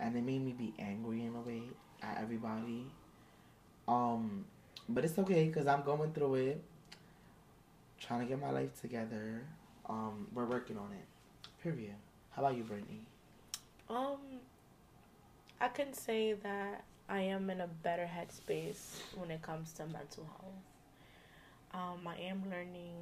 and 0.01 0.17
it 0.17 0.25
made 0.25 0.45
me 0.45 0.53
be 0.53 0.75
angry 0.79 1.25
in 1.25 1.35
a 1.37 1.41
way 1.41 1.63
at 2.03 2.19
everybody. 2.21 2.85
Um, 3.87 4.45
but 4.89 5.05
it's 5.05 5.19
okay 5.19 5.47
because 5.47 5.67
I'm 5.67 5.83
going 5.83 6.13
through 6.13 6.35
it, 6.37 6.63
trying 8.01 8.21
to 8.21 8.27
get 8.27 8.41
my 8.41 8.51
life 8.51 8.81
together. 8.81 9.43
Um, 9.89 10.27
we're 10.33 10.47
working 10.47 10.77
on 10.77 10.91
it. 10.93 11.07
Period. 11.63 11.95
How 12.31 12.43
about 12.43 12.57
you, 12.57 12.63
Brittany? 12.63 13.01
Um, 13.89 14.19
I 15.61 15.69
can 15.69 15.93
say 15.93 16.35
that 16.35 16.85
I 17.09 17.21
am 17.21 17.49
in 17.51 17.61
a 17.63 17.67
better 17.67 18.09
headspace 18.09 19.01
when 19.17 19.31
it 19.31 19.43
comes 19.43 19.73
to 19.75 19.87
mental 19.87 20.25
health. 20.25 20.55
Um, 21.73 22.07
I 22.07 22.17
am 22.21 22.43
learning, 22.51 22.95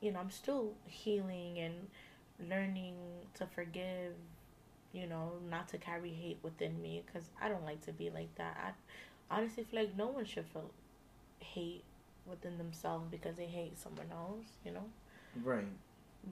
you 0.00 0.12
know, 0.12 0.18
I'm 0.20 0.30
still 0.30 0.72
healing 0.86 1.58
and 1.58 1.74
learning 2.50 2.94
to 3.34 3.46
forgive, 3.46 4.14
you 4.96 5.06
know, 5.06 5.32
not 5.50 5.68
to 5.68 5.78
carry 5.78 6.10
hate 6.10 6.38
within 6.42 6.80
me 6.80 7.02
because 7.06 7.28
I 7.40 7.48
don't 7.48 7.64
like 7.64 7.84
to 7.84 7.92
be 7.92 8.10
like 8.10 8.34
that. 8.36 8.74
I 9.30 9.38
honestly 9.38 9.64
feel 9.64 9.80
like 9.80 9.96
no 9.96 10.06
one 10.06 10.24
should 10.24 10.46
feel 10.46 10.70
hate 11.40 11.84
within 12.26 12.58
themselves 12.58 13.06
because 13.10 13.36
they 13.36 13.46
hate 13.46 13.78
someone 13.78 14.06
else, 14.10 14.46
you 14.64 14.72
know? 14.72 14.84
Right. 15.44 15.66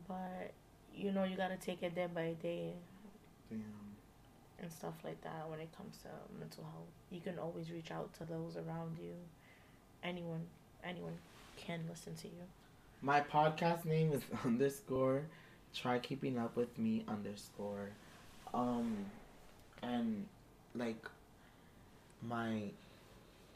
But, 0.09 0.53
you 0.96 1.12
know, 1.12 1.24
you 1.24 1.37
gotta 1.37 1.57
take 1.57 1.83
it 1.83 1.94
day 1.94 2.09
by 2.12 2.35
day 2.42 2.72
Damn. 3.50 3.61
and 4.61 4.72
stuff 4.72 4.94
like 5.05 5.20
that 5.22 5.48
when 5.48 5.61
it 5.61 5.68
comes 5.77 5.98
to 5.98 6.09
mental 6.38 6.64
health. 6.64 6.88
You 7.11 7.20
can 7.20 7.38
always 7.38 7.70
reach 7.70 7.90
out 7.90 8.12
to 8.14 8.24
those 8.24 8.57
around 8.57 8.96
you. 9.00 9.12
Anyone, 10.03 10.46
anyone 10.83 11.14
can 11.57 11.81
listen 11.88 12.14
to 12.16 12.29
you. 12.29 12.42
My 13.03 13.20
podcast 13.20 13.85
name 13.85 14.12
is 14.12 14.22
underscore 14.44 15.24
try 15.74 15.98
keeping 15.98 16.38
up 16.38 16.57
with 16.57 16.79
me 16.79 17.05
underscore. 17.09 17.90
Um 18.55 19.05
and 19.83 20.27
like 20.75 21.05
my 22.23 22.62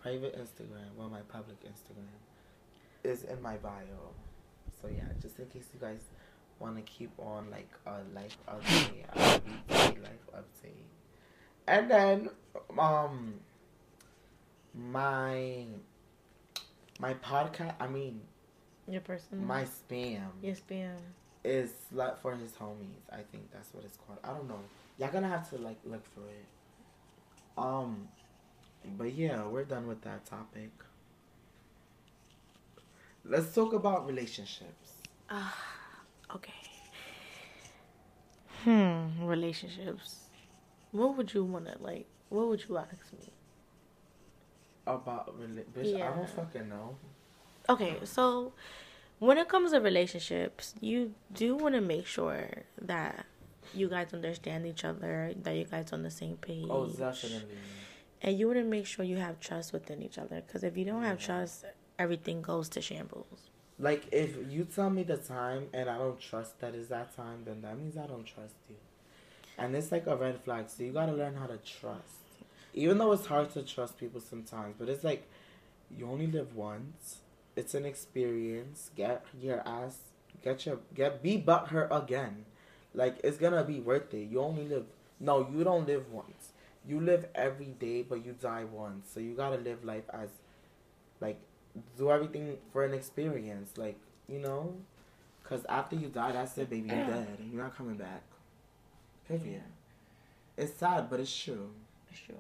private 0.03 0.37
Instagram, 0.39 0.91
well 0.97 1.09
my 1.09 1.21
public 1.29 1.57
Instagram 1.65 2.19
is 3.05 3.23
in 3.25 3.41
my 3.41 3.57
bio. 3.57 4.13
So 4.83 4.89
yeah, 4.89 5.05
just 5.23 5.39
in 5.39 5.47
case 5.47 5.65
you 5.73 5.81
guys 5.81 6.01
wanna 6.59 6.83
keep 6.83 7.11
on 7.19 7.47
like 7.51 7.71
a 7.87 7.99
life 8.15 8.37
update, 8.49 9.05
a 9.15 9.41
weekly 9.69 10.03
life 10.03 10.27
update. 10.37 10.87
And 11.69 11.91
then 11.91 12.31
um 12.79 13.35
my 14.75 15.65
my 17.01 17.15
podcast 17.15 17.75
I 17.81 17.87
mean 17.87 18.21
Your 18.89 19.01
person. 19.01 19.45
my 19.47 19.65
spam 19.65 20.21
Yes, 20.43 20.61
ma'am. 20.69 20.97
is 21.45 21.71
slut 21.93 22.19
for 22.19 22.35
his 22.35 22.53
homies. 22.53 23.05
I 23.13 23.23
think 23.31 23.51
that's 23.53 23.73
what 23.73 23.85
it's 23.85 23.97
called. 24.07 24.19
I 24.25 24.29
don't 24.29 24.49
know. 24.49 24.61
Y'all 24.99 25.11
gonna 25.11 25.29
have 25.29 25.49
to 25.51 25.59
like 25.59 25.79
look 25.85 26.05
for 26.05 26.21
it. 26.29 26.45
Um, 27.57 28.09
but 28.97 29.13
yeah, 29.15 29.47
we're 29.47 29.65
done 29.65 29.87
with 29.87 30.03
that 30.03 30.25
topic. 30.25 30.71
Let's 33.25 33.55
talk 33.55 33.73
about 33.73 34.07
relationships. 34.07 34.93
Ah, 35.31 35.57
okay. 36.35 36.53
Hmm, 38.65 39.25
relationships. 39.25 40.17
What 40.91 41.17
would 41.17 41.33
you 41.33 41.45
wanna 41.45 41.77
like? 41.81 42.07
What 42.29 42.49
would 42.49 42.65
you 42.69 42.77
ask 42.79 43.13
me? 43.13 43.33
About 44.87 45.39
rela- 45.39 45.65
bitch, 45.77 45.95
I 45.95 46.17
don't 46.17 46.29
fucking 46.29 46.69
know. 46.69 46.97
Okay, 47.69 47.99
so 48.05 48.53
when 49.19 49.37
it 49.37 49.47
comes 49.49 49.73
to 49.73 49.81
relationships, 49.81 50.75
you 50.81 51.15
do 51.33 51.55
want 51.57 51.75
to 51.75 51.83
make 51.83 52.07
sure 52.07 52.49
that 52.81 53.27
you 53.75 53.89
guys 53.89 54.13
understand 54.13 54.67
each 54.67 54.85
other, 54.85 55.33
that 55.43 55.53
you 55.53 55.65
guys 55.65 55.93
on 55.93 56.03
the 56.03 56.11
same 56.11 56.37
page. 56.37 56.67
Oh, 56.69 56.87
definitely. 56.87 57.57
And 58.23 58.39
you 58.39 58.47
want 58.47 58.59
to 58.59 58.65
make 58.65 58.87
sure 58.87 59.05
you 59.05 59.17
have 59.17 59.39
trust 59.41 59.73
within 59.73 60.03
each 60.03 60.19
other, 60.19 60.43
because 60.47 60.65
if 60.65 60.77
you 60.77 60.85
don't 60.85 61.03
have 61.03 61.19
trust, 61.19 61.65
everything 61.99 62.43
goes 62.43 62.69
to 62.71 62.81
shambles. 62.81 63.51
Like 63.79 64.07
if 64.11 64.37
you 64.51 64.65
tell 64.65 64.91
me 64.91 65.05
the 65.05 65.17
time 65.17 65.69
and 65.73 65.89
I 65.89 65.99
don't 65.99 66.19
trust 66.19 66.59
that 66.61 66.75
is 66.75 66.89
that 66.89 67.15
time, 67.15 67.43
then 67.45 67.63
that 67.63 67.79
means 67.79 67.97
I 67.97 68.07
don't 68.07 68.25
trust 68.25 68.55
you. 68.69 68.75
And 69.57 69.75
it's 69.77 69.93
like 69.93 70.07
a 70.09 70.17
red 70.17 70.41
flag. 70.43 70.69
So 70.69 70.83
you 70.83 70.93
gotta 70.93 71.13
learn 71.13 71.37
how 71.37 71.47
to 71.47 71.59
trust. 71.59 72.03
Even 72.75 72.99
though 72.99 73.13
it's 73.13 73.27
hard 73.27 73.53
to 73.53 73.63
trust 73.63 73.97
people 73.97 74.21
sometimes, 74.21 74.75
but 74.79 74.89
it's 74.89 75.05
like 75.05 75.29
you 75.97 76.11
only 76.11 76.27
live 76.27 76.57
once. 76.57 77.19
It's 77.55 77.75
an 77.75 77.85
experience. 77.85 78.91
Get 78.97 79.25
your 79.41 79.61
ass 79.67 79.99
get 80.43 80.67
your 80.67 80.79
get 80.95 81.23
be 81.23 81.37
but 81.37 81.69
her 81.69 81.89
again. 81.91 82.45
Like 82.95 83.21
it's 83.25 83.39
gonna 83.39 83.65
be 83.65 83.81
worth 83.81 84.13
it. 84.15 84.29
You 84.31 84.41
only 84.41 84.67
live 84.69 84.87
no, 85.21 85.49
you 85.53 85.65
don't 85.65 85.87
live 85.87 86.11
once. 86.13 86.53
You 86.87 87.01
live 87.01 87.27
every 87.35 87.75
day 87.79 88.03
but 88.03 88.25
you 88.25 88.35
die 88.41 88.65
once. 88.65 89.11
So 89.13 89.21
you 89.21 89.35
gotta 89.35 89.57
live 89.57 89.85
life 89.85 90.05
as 90.13 90.29
like 91.21 91.41
do 91.97 92.11
everything 92.11 92.57
for 92.73 92.85
an 92.85 92.95
experience, 92.95 93.77
like 93.77 93.99
you 94.29 94.39
know, 94.39 94.75
because 95.43 95.65
after 95.69 95.97
you 95.97 96.09
die, 96.09 96.33
that's 96.33 96.57
it, 96.59 96.71
baby. 96.71 96.89
You're 96.89 97.07
dead. 97.07 97.39
You're 97.51 97.63
not 97.63 97.77
coming 97.77 97.97
back. 97.97 98.23
Period. 99.27 99.63
It's 100.57 100.75
sad, 100.75 101.09
but 101.09 101.21
it's 101.21 101.35
true. 101.37 101.71
It's 102.11 102.21
true. 102.21 102.37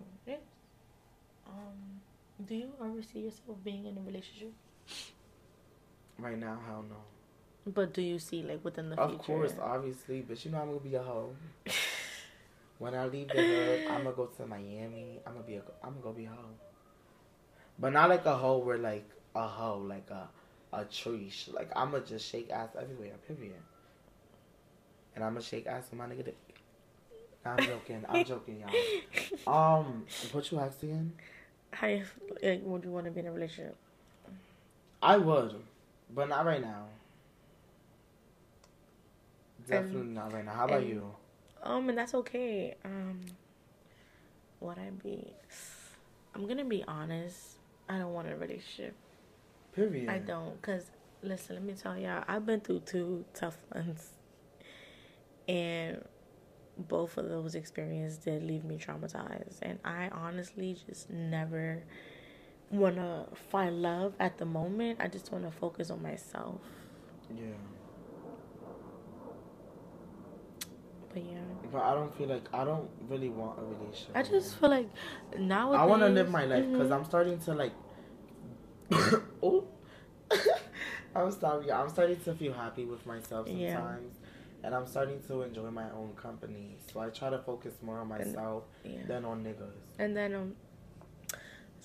Um, 1.46 2.00
do 2.46 2.54
you 2.54 2.70
ever 2.80 3.02
see 3.02 3.20
yourself 3.20 3.56
being 3.64 3.87
in 3.87 3.96
a 3.96 4.00
relationship? 4.00 4.52
Right 6.18 6.38
now, 6.38 6.58
hell 6.66 6.84
no. 6.88 6.96
But 7.66 7.92
do 7.92 8.01
you 8.03 8.18
see 8.18 8.42
like 8.42 8.64
within 8.64 8.90
the 8.90 8.99
Of 8.99 9.11
future? 9.11 9.25
course, 9.25 9.55
obviously, 9.61 10.23
but 10.23 10.42
you 10.44 10.51
know 10.51 10.59
I'm 10.61 10.68
gonna 10.68 10.81
be 10.81 10.94
a 10.94 11.03
hoe. 11.03 11.35
when 12.79 12.94
I 12.94 13.07
leave 13.07 13.29
the 13.29 13.35
hood, 13.42 13.87
I'm 13.90 14.05
gonna 14.05 14.16
go 14.16 14.27
to 14.27 14.47
Miami. 14.47 15.21
I'm 15.27 15.35
gonna 15.35 15.44
be 15.47 15.57
a. 15.57 15.62
I'm 15.83 15.90
gonna 15.90 16.03
go 16.03 16.12
be 16.12 16.25
a 16.25 16.31
hoe. 16.31 16.55
But 17.79 17.92
not 17.92 18.09
like 18.09 18.25
a 18.27 18.35
hoe 18.37 18.59
where 18.59 18.79
like 18.79 19.09
a 19.35 19.47
hoe, 19.47 19.79
like 19.79 20.09
a 20.11 20.29
a 20.73 20.85
tree. 20.87 21.31
Like 21.53 21.71
I'm 21.77 21.90
gonna 21.90 22.05
just 22.05 22.27
shake 22.31 22.51
ass 22.51 22.71
everywhere. 22.81 23.14
Period. 23.27 23.55
and 25.14 25.25
I'm 25.25 25.33
gonna 25.35 25.44
shake 25.44 25.66
ass 25.66 25.85
with 25.90 25.99
my 25.99 26.07
nigga 26.07 26.25
dick. 26.25 26.37
Nah, 27.44 27.53
I'm 27.53 27.66
joking. 27.66 28.05
I'm 28.09 28.25
joking, 28.33 28.64
y'all. 29.47 29.79
Um, 29.79 30.05
what 30.33 30.51
you 30.51 30.59
asked 30.59 30.83
again? 30.83 31.12
How 31.73 31.87
you, 31.88 32.05
like, 32.42 32.62
would 32.64 32.83
you 32.85 32.90
want 32.90 33.05
to 33.05 33.11
be 33.11 33.21
in 33.21 33.27
a 33.27 33.33
relationship? 33.33 33.77
I 35.03 35.16
would, 35.18 35.55
but 36.14 36.29
not 36.29 36.47
right 36.47 36.61
now. 36.62 36.87
Definitely 39.68 40.00
And- 40.00 40.14
not 40.14 40.33
right 40.33 40.44
now. 40.44 40.52
How 40.52 40.64
about 40.64 40.81
and- 40.81 40.88
you? 40.88 41.14
Um, 41.62 41.88
and 41.88 41.98
that's 41.98 42.14
okay. 42.14 42.76
Um, 42.85 43.20
what 44.61 44.78
I 44.78 44.90
be? 44.90 45.35
I'm 46.35 46.46
gonna 46.46 46.64
be 46.64 46.85
honest. 46.87 47.59
I 47.88 47.98
don't 47.98 48.12
want 48.12 48.28
a 48.28 48.37
relationship. 48.37 48.94
Period. 49.72 50.09
I 50.09 50.18
don't, 50.18 50.61
cause 50.62 50.90
listen, 51.22 51.57
let 51.57 51.64
me 51.64 51.74
tell 51.74 51.96
y'all, 51.98 52.24
I've 52.28 52.46
been 52.46 52.61
through 52.61 52.81
two 52.81 53.24
tough 53.35 53.57
ones, 53.74 54.12
and 55.48 56.04
both 56.76 57.16
of 57.16 57.28
those 57.28 57.54
experiences 57.54 58.18
did 58.18 58.42
leave 58.44 58.64
me 58.64 58.76
traumatized, 58.76 59.59
and 59.62 59.78
I 59.85 60.09
honestly 60.12 60.76
just 60.87 61.11
never 61.11 61.83
wanna 62.70 63.26
find 63.50 63.83
love 63.83 64.14
at 64.20 64.38
the 64.38 64.44
moment. 64.44 65.00
I 65.00 65.09
just 65.09 65.33
wanna 65.33 65.50
focus 65.50 65.90
on 65.90 66.02
myself. 66.02 66.61
Yeah. 67.35 67.46
But 71.12 71.25
yeah, 71.25 71.38
But 71.73 71.83
I 71.83 71.94
don't 71.94 72.14
feel 72.16 72.29
like 72.29 72.49
I 72.53 72.64
don't 72.64 72.88
really 73.09 73.29
want 73.31 73.59
a 73.59 73.62
relationship. 73.62 74.11
I 74.14 74.23
just 74.23 74.57
feel 74.57 74.71
like 74.71 74.88
now 75.38 75.73
I 75.73 75.85
want 75.85 76.03
to 76.03 76.09
live 76.09 76.29
my 76.31 76.44
life 76.44 76.66
because 76.71 76.88
Mhm. 76.88 76.97
I'm 76.97 77.05
starting 77.05 77.38
to 77.40 77.55
like. 77.55 77.73
oh, 79.42 79.64
I'm 81.14 81.31
sorry. 81.33 81.71
I'm 81.73 81.88
starting 81.88 82.21
to 82.21 82.35
feel 82.35 82.53
happy 82.53 82.85
with 82.85 83.05
myself 83.07 83.47
sometimes, 83.49 84.14
Yeah. 84.23 84.66
and 84.66 84.75
I'm 84.75 84.87
starting 84.87 85.21
to 85.29 85.42
enjoy 85.42 85.71
my 85.71 85.90
own 85.90 86.12
company. 86.16 86.77
So 86.92 87.01
I 87.01 87.09
try 87.09 87.31
to 87.31 87.38
focus 87.38 87.75
more 87.83 87.99
on 88.01 88.09
myself 88.09 88.64
yeah. 88.85 89.03
than 89.07 89.25
on 89.25 89.44
niggas. 89.44 89.81
And 89.99 90.16
then 90.16 90.35
um 90.35 90.55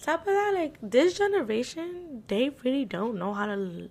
top 0.02 0.22
of 0.22 0.34
that, 0.34 0.52
like 0.54 0.78
this 0.82 1.18
generation, 1.18 2.24
they 2.28 2.50
really 2.64 2.86
don't 2.86 3.18
know 3.18 3.34
how 3.34 3.46
to 3.46 3.54
l- 3.54 3.90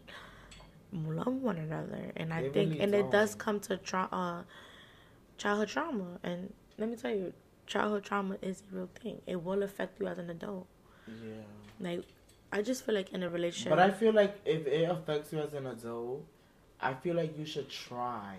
love 1.14 1.35
one 1.42 1.57
another. 1.57 2.12
And 2.16 2.33
I 2.33 2.42
They 2.42 2.51
think 2.51 2.71
really 2.73 2.81
and 2.83 2.95
it 2.95 3.11
does 3.11 3.35
come 3.35 3.61
to 3.61 3.77
tra- 3.79 4.09
uh, 4.12 4.42
childhood 5.42 5.68
trauma. 5.68 6.18
And 6.22 6.52
let 6.78 6.88
me 6.88 6.96
tell 6.96 7.11
you, 7.11 7.33
childhood 7.66 8.05
trauma 8.05 8.37
is 8.42 8.62
a 8.70 8.76
real 8.76 8.88
thing. 9.02 9.20
It 9.26 9.42
will 9.42 9.62
affect 9.62 10.00
you 10.00 10.07
as 10.07 10.18
an 10.18 10.31
adult. 10.31 10.66
Yeah. 11.09 11.42
Like 11.81 12.05
I 12.52 12.62
just 12.62 12.85
feel 12.87 12.94
like 12.94 13.12
in 13.12 13.22
a 13.22 13.28
relationship 13.28 13.70
But 13.70 13.81
I 13.81 13.90
feel 13.90 14.12
like 14.12 14.40
if 14.44 14.66
it 14.66 14.88
affects 14.88 15.33
you 15.33 15.40
as 15.40 15.52
an 15.55 15.66
adult, 15.66 16.24
I 16.81 16.94
feel 16.94 17.16
like 17.16 17.37
you 17.38 17.44
should 17.44 17.68
try. 17.68 18.37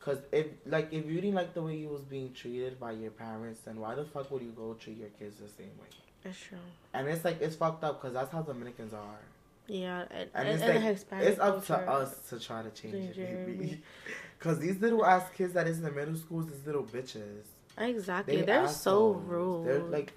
Cause 0.00 0.18
if 0.32 0.46
like 0.64 0.92
if 0.92 1.04
you 1.06 1.20
didn't 1.20 1.34
like 1.34 1.52
the 1.52 1.60
way 1.62 1.76
you 1.76 1.88
was 1.88 2.02
being 2.02 2.32
treated 2.32 2.80
by 2.80 2.92
your 2.92 3.10
parents, 3.10 3.60
then 3.64 3.78
why 3.78 3.94
the 3.94 4.04
fuck 4.04 4.30
would 4.30 4.42
you 4.42 4.52
go 4.56 4.74
treat 4.74 4.96
your 4.96 5.10
kids 5.18 5.36
the 5.36 5.48
same 5.48 5.74
way? 5.80 5.92
that's 6.22 6.38
true. 6.38 6.58
And 6.94 7.08
it's 7.08 7.24
like 7.24 7.40
it's 7.42 7.56
fucked 7.56 7.84
up 7.84 8.00
because 8.00 8.14
that's 8.14 8.32
how 8.32 8.42
Dominicans 8.42 8.94
are. 8.94 9.20
Yeah, 9.68 10.04
and, 10.34 10.48
it's 10.48 10.62
like 10.62 10.80
Hispanic 10.80 11.28
it's 11.28 11.38
up 11.38 11.64
to 11.66 11.76
us 11.76 12.18
to 12.30 12.40
try 12.40 12.62
to 12.62 12.70
change 12.70 12.94
it, 12.94 13.18
it, 13.18 13.46
maybe. 13.46 13.58
maybe. 13.58 13.82
Cause 14.40 14.58
these 14.58 14.80
little 14.80 15.04
ass 15.04 15.24
kids 15.36 15.52
that 15.54 15.66
is 15.66 15.78
in 15.78 15.84
the 15.84 15.90
middle 15.90 16.16
schools, 16.16 16.46
these 16.50 16.64
little 16.64 16.84
bitches. 16.84 17.44
Exactly. 17.76 18.42
They 18.42 18.52
are 18.52 18.68
so 18.68 19.10
rude. 19.12 19.66
They're 19.66 19.80
like, 19.80 20.12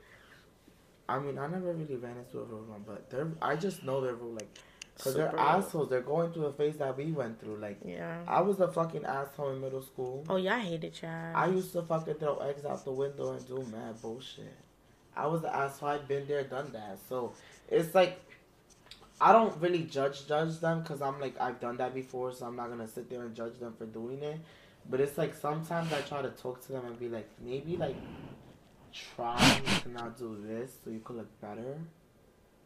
I 1.09 1.19
mean, 1.19 1.37
I 1.37 1.47
never 1.47 1.73
really 1.73 1.95
ran 1.95 2.17
into 2.17 2.39
a 2.39 2.43
rude 2.43 2.69
one, 2.69 2.83
but 2.87 3.09
they're. 3.09 3.31
I 3.41 3.55
just 3.55 3.83
know 3.83 3.99
they're 3.99 4.15
rude, 4.15 4.35
like, 4.35 4.57
cause 4.99 5.15
they're 5.15 5.31
rude. 5.31 5.39
assholes. 5.39 5.89
They're 5.89 6.01
going 6.01 6.31
through 6.31 6.43
the 6.43 6.53
phase 6.53 6.77
that 6.77 6.95
we 6.95 7.11
went 7.11 7.41
through. 7.41 7.57
Like, 7.57 7.79
Yeah. 7.83 8.23
I 8.27 8.41
was 8.41 8.59
a 8.59 8.71
fucking 8.71 9.05
asshole 9.05 9.49
in 9.51 9.61
middle 9.61 9.81
school. 9.81 10.23
Oh 10.29 10.37
yeah, 10.37 10.55
I 10.55 10.59
hated 10.59 10.97
y'all. 11.01 11.35
I 11.35 11.47
used 11.47 11.73
to 11.73 11.81
fucking 11.81 12.15
throw 12.15 12.37
eggs 12.37 12.63
out 12.63 12.85
the 12.85 12.91
window 12.91 13.33
and 13.33 13.45
do 13.45 13.65
mad 13.71 14.01
bullshit. 14.01 14.55
I 15.15 15.27
was 15.27 15.43
an 15.43 15.49
asshole. 15.49 15.89
I've 15.89 16.07
been 16.07 16.25
there, 16.27 16.43
done 16.43 16.71
that. 16.71 16.99
So 17.09 17.33
it's 17.67 17.93
like 17.93 18.19
I 19.21 19.31
don't 19.31 19.55
really 19.61 19.83
judge 19.83 20.27
judge 20.27 20.59
them 20.59 20.81
because 20.81 21.01
I'm 21.01 21.19
like 21.19 21.39
I've 21.39 21.59
done 21.59 21.77
that 21.77 21.93
before, 21.93 22.33
so 22.33 22.47
I'm 22.47 22.55
not 22.55 22.69
gonna 22.69 22.87
sit 22.87 23.09
there 23.09 23.21
and 23.21 23.35
judge 23.35 23.59
them 23.59 23.73
for 23.77 23.85
doing 23.85 24.23
it. 24.23 24.39
But 24.89 24.99
it's 24.99 25.17
like 25.17 25.35
sometimes 25.35 25.93
I 25.93 26.01
try 26.01 26.23
to 26.23 26.29
talk 26.29 26.65
to 26.65 26.71
them 26.71 26.85
and 26.87 26.99
be 26.99 27.07
like, 27.07 27.29
maybe 27.39 27.77
like 27.77 27.95
try 28.91 29.61
to 29.83 29.89
not 29.91 30.17
do 30.17 30.37
this 30.43 30.71
so 30.83 30.89
you 30.89 30.99
could 30.99 31.17
look 31.17 31.39
better. 31.39 31.77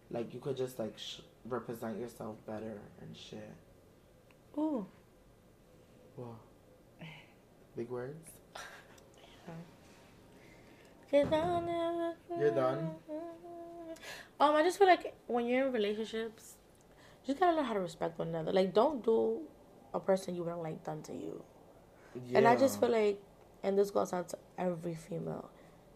Like 0.10 0.34
you 0.34 0.40
could 0.40 0.56
just 0.56 0.80
like 0.80 0.98
sh- 0.98 1.20
represent 1.44 2.00
yourself 2.00 2.38
better 2.48 2.80
and 3.02 3.18
shit. 3.18 3.54
Ooh. 4.58 4.86
Whoa. 6.16 6.38
Big 7.76 7.90
words. 7.90 8.30
You're 11.12 12.52
done? 12.52 12.92
Um, 14.40 14.56
I 14.56 14.64
just 14.64 14.78
feel 14.78 14.88
like 14.88 15.14
when 15.28 15.46
you're 15.46 15.68
in 15.68 15.74
relationships, 15.74 16.56
you 17.24 17.34
just 17.34 17.40
gotta 17.40 17.56
learn 17.56 17.66
how 17.66 17.74
to 17.74 17.80
respect 17.80 18.20
one 18.20 18.30
another. 18.30 18.52
Like, 18.52 18.74
don't 18.74 19.04
do 19.04 19.42
a 19.94 20.00
person 20.00 20.36
you 20.36 20.44
don't 20.44 20.62
like 20.62 20.84
done 20.84 21.02
to 21.04 21.14
you. 21.14 21.44
Yeah. 22.28 22.40
And 22.40 22.48
I 22.48 22.56
just 22.56 22.80
feel 22.80 22.90
like, 22.90 23.20
and 23.64 23.78
this 23.78 23.92
goes 23.92 24.14
out 24.14 24.30
to 24.30 24.38
every 24.58 24.96
female, 24.96 25.50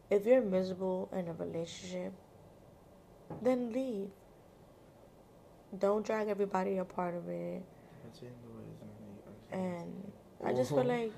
if 0.09 0.25
you're 0.25 0.41
miserable 0.41 1.09
in 1.13 1.27
a 1.27 1.33
relationship, 1.33 2.13
then 3.41 3.71
leave. 3.71 4.09
Don't 5.77 6.05
drag 6.05 6.29
everybody 6.29 6.77
a 6.77 6.85
part 6.85 7.15
of 7.15 7.27
it. 7.29 7.61
And 9.51 10.11
I 10.43 10.53
just 10.53 10.69
feel 10.71 10.83
like, 10.83 11.13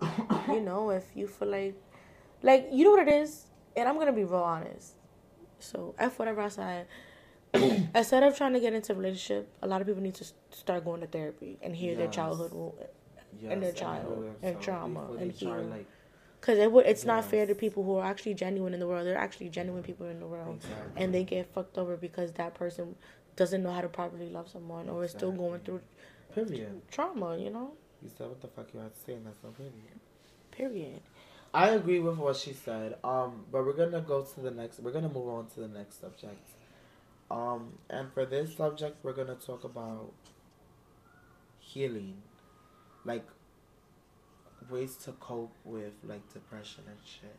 you 0.48 0.60
know, 0.60 0.90
if 0.90 1.04
you 1.14 1.26
feel 1.26 1.48
like, 1.48 1.74
like, 2.44 2.68
you 2.70 2.84
know 2.84 2.90
what 2.92 3.08
it 3.08 3.12
is? 3.12 3.46
And 3.76 3.88
I'm 3.88 3.98
gonna 3.98 4.12
be 4.12 4.24
real 4.24 4.40
honest. 4.40 4.94
So, 5.58 5.94
F 5.98 6.18
whatever 6.18 6.42
I 6.42 6.48
said. 6.48 6.86
Instead 7.94 8.22
of 8.24 8.36
trying 8.36 8.52
to 8.52 8.60
get 8.60 8.72
into 8.74 8.92
a 8.92 8.96
relationship, 8.96 9.48
a 9.62 9.66
lot 9.66 9.80
of 9.80 9.86
people 9.86 10.02
need 10.02 10.14
to 10.16 10.26
start 10.50 10.84
going 10.84 11.00
to 11.00 11.06
therapy 11.06 11.56
and 11.62 11.74
heal 11.74 11.96
their 11.96 12.08
childhood 12.08 12.52
wo- 12.52 12.74
and 13.48 13.62
their 13.62 13.72
child 13.72 14.34
and 14.42 14.60
trauma 14.60 15.06
and 15.18 15.30
heal. 15.32 15.62
Like, 15.62 15.86
Because 16.40 16.58
it 16.58 16.70
would, 16.72 16.84
it's 16.86 17.04
not 17.04 17.24
fair 17.24 17.46
to 17.46 17.54
people 17.54 17.84
who 17.84 17.94
are 17.96 18.04
actually 18.04 18.34
genuine 18.34 18.74
in 18.74 18.80
the 18.80 18.88
world. 18.88 19.06
They're 19.06 19.16
actually 19.16 19.48
genuine 19.50 19.82
people 19.84 20.06
in 20.08 20.18
the 20.18 20.26
world. 20.26 20.56
exactly. 20.56 21.02
And 21.02 21.14
they 21.14 21.22
get 21.24 21.46
fucked 21.54 21.78
over 21.78 21.96
because 21.96 22.32
that 22.32 22.54
person 22.54 22.96
doesn't 23.36 23.62
know 23.62 23.70
how 23.72 23.80
to 23.82 23.88
properly 23.88 24.28
love 24.30 24.48
someone 24.50 24.88
or 24.88 25.04
is 25.04 25.12
still 25.12 25.32
going 25.32 25.60
through 25.60 25.80
period. 26.34 26.82
trauma, 26.90 27.38
you 27.38 27.50
know? 27.50 27.72
You 28.02 28.10
said 28.18 28.28
what 28.28 28.40
the 28.40 28.48
fuck 28.48 28.66
you 28.74 28.80
had 28.80 28.92
to 28.92 29.00
say, 29.00 29.12
and 29.14 29.26
that's 29.26 29.38
no 29.44 29.50
period. 29.50 29.74
Period. 30.50 31.00
I 31.54 31.70
agree 31.70 32.00
with 32.00 32.18
what 32.18 32.36
she 32.36 32.52
said. 32.52 32.98
Um, 33.04 33.46
but 33.52 33.64
we're 33.64 33.72
gonna 33.74 34.00
go 34.02 34.22
to 34.24 34.40
the 34.40 34.50
next. 34.50 34.80
We're 34.80 34.92
gonna 34.92 35.08
move 35.08 35.28
on 35.28 35.46
to 35.50 35.60
the 35.60 35.68
next 35.68 36.00
subject. 36.00 36.50
Um, 37.30 37.78
and 37.88 38.12
for 38.12 38.26
this 38.26 38.56
subject, 38.56 38.98
we're 39.04 39.12
gonna 39.14 39.36
talk 39.36 39.64
about 39.64 40.12
healing, 41.60 42.22
like 43.04 43.24
ways 44.70 44.96
to 44.96 45.12
cope 45.12 45.54
with 45.64 45.92
like 46.02 46.32
depression 46.32 46.84
and 46.88 46.98
shit. 47.04 47.36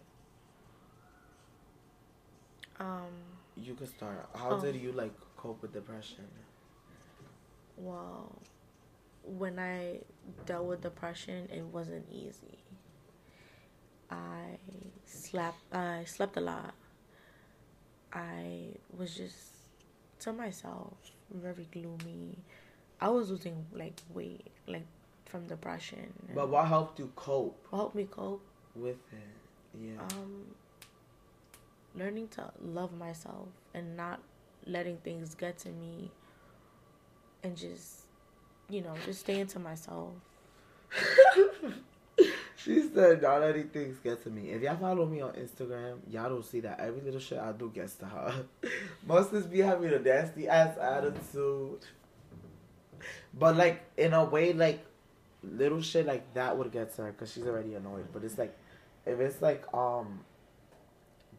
Um, 2.79 3.11
You 3.57 3.73
could 3.73 3.87
start. 3.87 4.27
How 4.33 4.51
Oh. 4.51 4.61
did 4.61 4.75
you 4.75 4.91
like 4.91 5.13
cope 5.37 5.61
with 5.61 5.73
depression? 5.73 6.25
well, 7.77 8.41
when 9.23 9.59
I 9.59 10.01
dealt 10.45 10.65
with 10.65 10.81
depression, 10.81 11.49
it 11.49 11.63
wasn't 11.63 12.05
easy. 12.11 12.59
I 14.09 14.57
slept. 15.05 15.57
I 15.73 16.03
slept 16.05 16.37
a 16.37 16.41
lot. 16.41 16.73
I 18.13 18.69
was 18.97 19.15
just 19.15 19.37
to 20.19 20.33
myself, 20.33 20.93
very 21.31 21.67
gloomy. 21.71 22.37
I 23.01 23.09
was 23.09 23.29
losing 23.29 23.65
like 23.73 24.01
weight, 24.13 24.47
like 24.67 24.85
from 25.25 25.47
depression. 25.47 26.13
But 26.33 26.49
what 26.49 26.67
helped 26.67 26.99
you 26.99 27.11
cope 27.15 27.57
what 27.69 27.77
helped 27.77 27.95
me 27.95 28.07
cope? 28.09 28.41
with 28.75 28.97
it? 29.11 29.81
Yeah. 29.81 30.01
Um, 30.01 30.45
learning 31.95 32.27
to 32.29 32.51
love 32.61 32.93
myself 32.97 33.47
and 33.73 33.95
not 33.95 34.19
letting 34.65 34.97
things 34.97 35.35
get 35.35 35.57
to 35.59 35.69
me, 35.69 36.11
and 37.43 37.55
just, 37.55 38.01
you 38.69 38.81
know, 38.81 38.93
just 39.05 39.21
staying 39.21 39.47
to 39.47 39.59
myself. 39.59 40.09
She 42.65 42.81
said, 42.81 43.21
"Not 43.21 43.43
things 43.71 43.99
get 43.99 44.23
to 44.23 44.31
me." 44.31 44.49
If 44.49 44.63
y'all 44.63 44.75
follow 44.77 45.05
me 45.05 45.21
on 45.21 45.33
Instagram, 45.33 45.99
y'all 46.09 46.29
don't 46.29 46.43
see 46.43 46.61
that 46.61 46.79
every 46.79 46.99
little 47.01 47.19
shit 47.19 47.37
I 47.37 47.51
do 47.51 47.69
gets 47.69 47.93
to 47.97 48.05
her. 48.05 48.45
Most 49.05 49.31
Mostly 49.31 49.51
be 49.51 49.59
having 49.59 49.93
a 49.93 49.99
nasty 49.99 50.47
ass 50.47 50.75
attitude, 50.79 51.85
but 53.35 53.55
like 53.55 53.83
in 53.97 54.13
a 54.13 54.23
way, 54.23 54.51
like 54.53 54.83
little 55.43 55.79
shit 55.79 56.07
like 56.07 56.33
that 56.33 56.57
would 56.57 56.71
get 56.71 56.95
to 56.95 57.03
her 57.03 57.11
because 57.11 57.31
she's 57.31 57.45
already 57.45 57.75
annoyed. 57.75 58.07
But 58.11 58.23
it's 58.23 58.39
like, 58.39 58.57
if 59.05 59.19
it's 59.19 59.43
like 59.43 59.63
um 59.71 60.21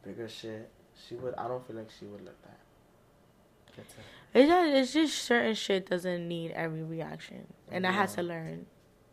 bigger 0.05 0.29
shit, 0.29 0.71
she 1.09 1.17
would. 1.17 1.35
I 1.35 1.49
don't 1.49 1.67
feel 1.67 1.75
like 1.75 1.91
she 1.99 2.07
would 2.07 2.25
let 2.25 2.41
that 2.45 2.61
get 3.75 3.89
to 3.89 3.97
her. 3.97 4.03
It's 4.33 4.49
just, 4.49 4.77
it's 4.77 4.93
just 4.93 5.25
certain 5.25 5.55
shit 5.55 5.91
doesn't 5.91 6.29
need 6.29 6.53
every 6.53 6.85
reaction, 6.85 7.49
and 7.69 7.85
I 7.85 7.91
had 7.91 8.11
to 8.11 8.23
learn. 8.23 8.67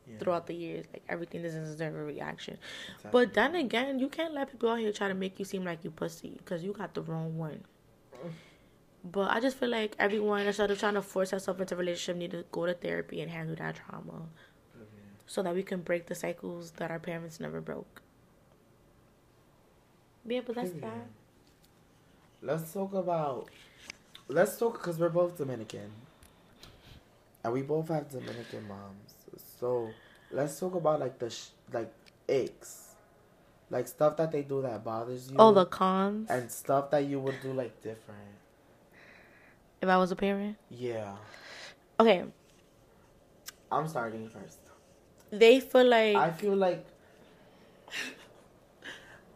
Yeah. 0.06 0.18
throughout 0.20 0.48
the 0.48 0.54
years. 0.54 0.86
Like 0.92 1.04
everything 1.08 1.44
doesn't 1.44 1.64
deserve 1.64 1.96
a 1.96 2.04
reaction. 2.04 2.58
Exactly. 2.96 3.10
But 3.12 3.34
then 3.34 3.56
again, 3.56 4.00
you 4.00 4.10
can't 4.10 4.34
let 4.34 4.52
people 4.52 4.70
out 4.70 4.80
here 4.80 4.92
try 4.92 5.08
to 5.08 5.14
make 5.14 5.40
you 5.40 5.46
seem 5.46 5.64
like 5.64 5.84
you 5.84 5.92
pussy 5.92 6.34
because 6.38 6.64
you 6.64 6.74
got 6.74 6.94
the 6.94 7.02
wrong 7.02 7.38
one. 7.38 7.64
But 9.04 9.32
I 9.32 9.42
just 9.42 9.58
feel 9.58 9.70
like 9.70 9.96
everyone, 10.00 10.42
instead 10.42 10.72
of 10.72 10.80
trying 10.80 10.94
to 10.94 11.02
force 11.02 11.32
herself 11.32 11.60
into 11.60 11.76
a 11.76 11.78
relationship, 11.78 12.18
need 12.18 12.32
to 12.32 12.46
go 12.52 12.66
to 12.66 12.74
therapy 12.74 13.20
and 13.22 13.30
handle 13.30 13.56
that 13.58 13.76
trauma, 13.76 14.28
so 15.26 15.44
that 15.44 15.54
we 15.54 15.62
can 15.64 15.82
break 15.82 16.06
the 16.06 16.16
cycles 16.16 16.72
that 16.78 16.90
our 16.90 17.00
parents 17.00 17.40
never 17.40 17.60
broke. 17.60 18.02
Yeah, 20.26 20.40
but 20.46 20.56
that's 20.56 20.72
that. 20.72 21.08
Let's 22.42 22.72
talk 22.72 22.94
about. 22.94 23.50
Let's 24.30 24.58
talk 24.58 24.74
because 24.74 24.98
we're 24.98 25.10
both 25.10 25.38
Dominican, 25.38 25.92
and 27.44 27.54
we 27.54 27.62
both 27.62 27.90
have 27.90 28.10
Dominican 28.10 28.68
moms. 28.68 29.14
So 29.60 29.90
let's 30.32 30.60
talk 30.60 30.76
about 30.76 31.00
like 31.00 31.20
the 31.20 31.30
sh- 31.30 31.50
like 31.72 31.94
aches, 32.30 32.96
like 33.70 33.88
stuff 33.88 34.18
that 34.18 34.32
they 34.32 34.42
do 34.44 34.62
that 34.62 34.84
bothers 34.84 35.30
you. 35.30 35.38
Oh, 35.40 35.52
the 35.54 35.66
cons. 35.66 36.30
and 36.30 36.50
stuff 36.52 36.90
that 36.92 37.06
you 37.06 37.20
would 37.20 37.40
do 37.42 37.54
like 37.54 37.82
different. 37.82 38.20
If 39.82 39.90
I 39.90 39.98
was 39.98 40.12
a 40.12 40.16
parent, 40.16 40.56
Yeah, 40.70 41.16
okay, 42.00 42.24
I'm 43.72 43.88
starting 43.88 44.30
first. 44.30 44.60
they 45.30 45.60
feel 45.60 45.86
like 45.86 46.16
I 46.16 46.32
feel 46.32 46.56
like. 46.56 46.86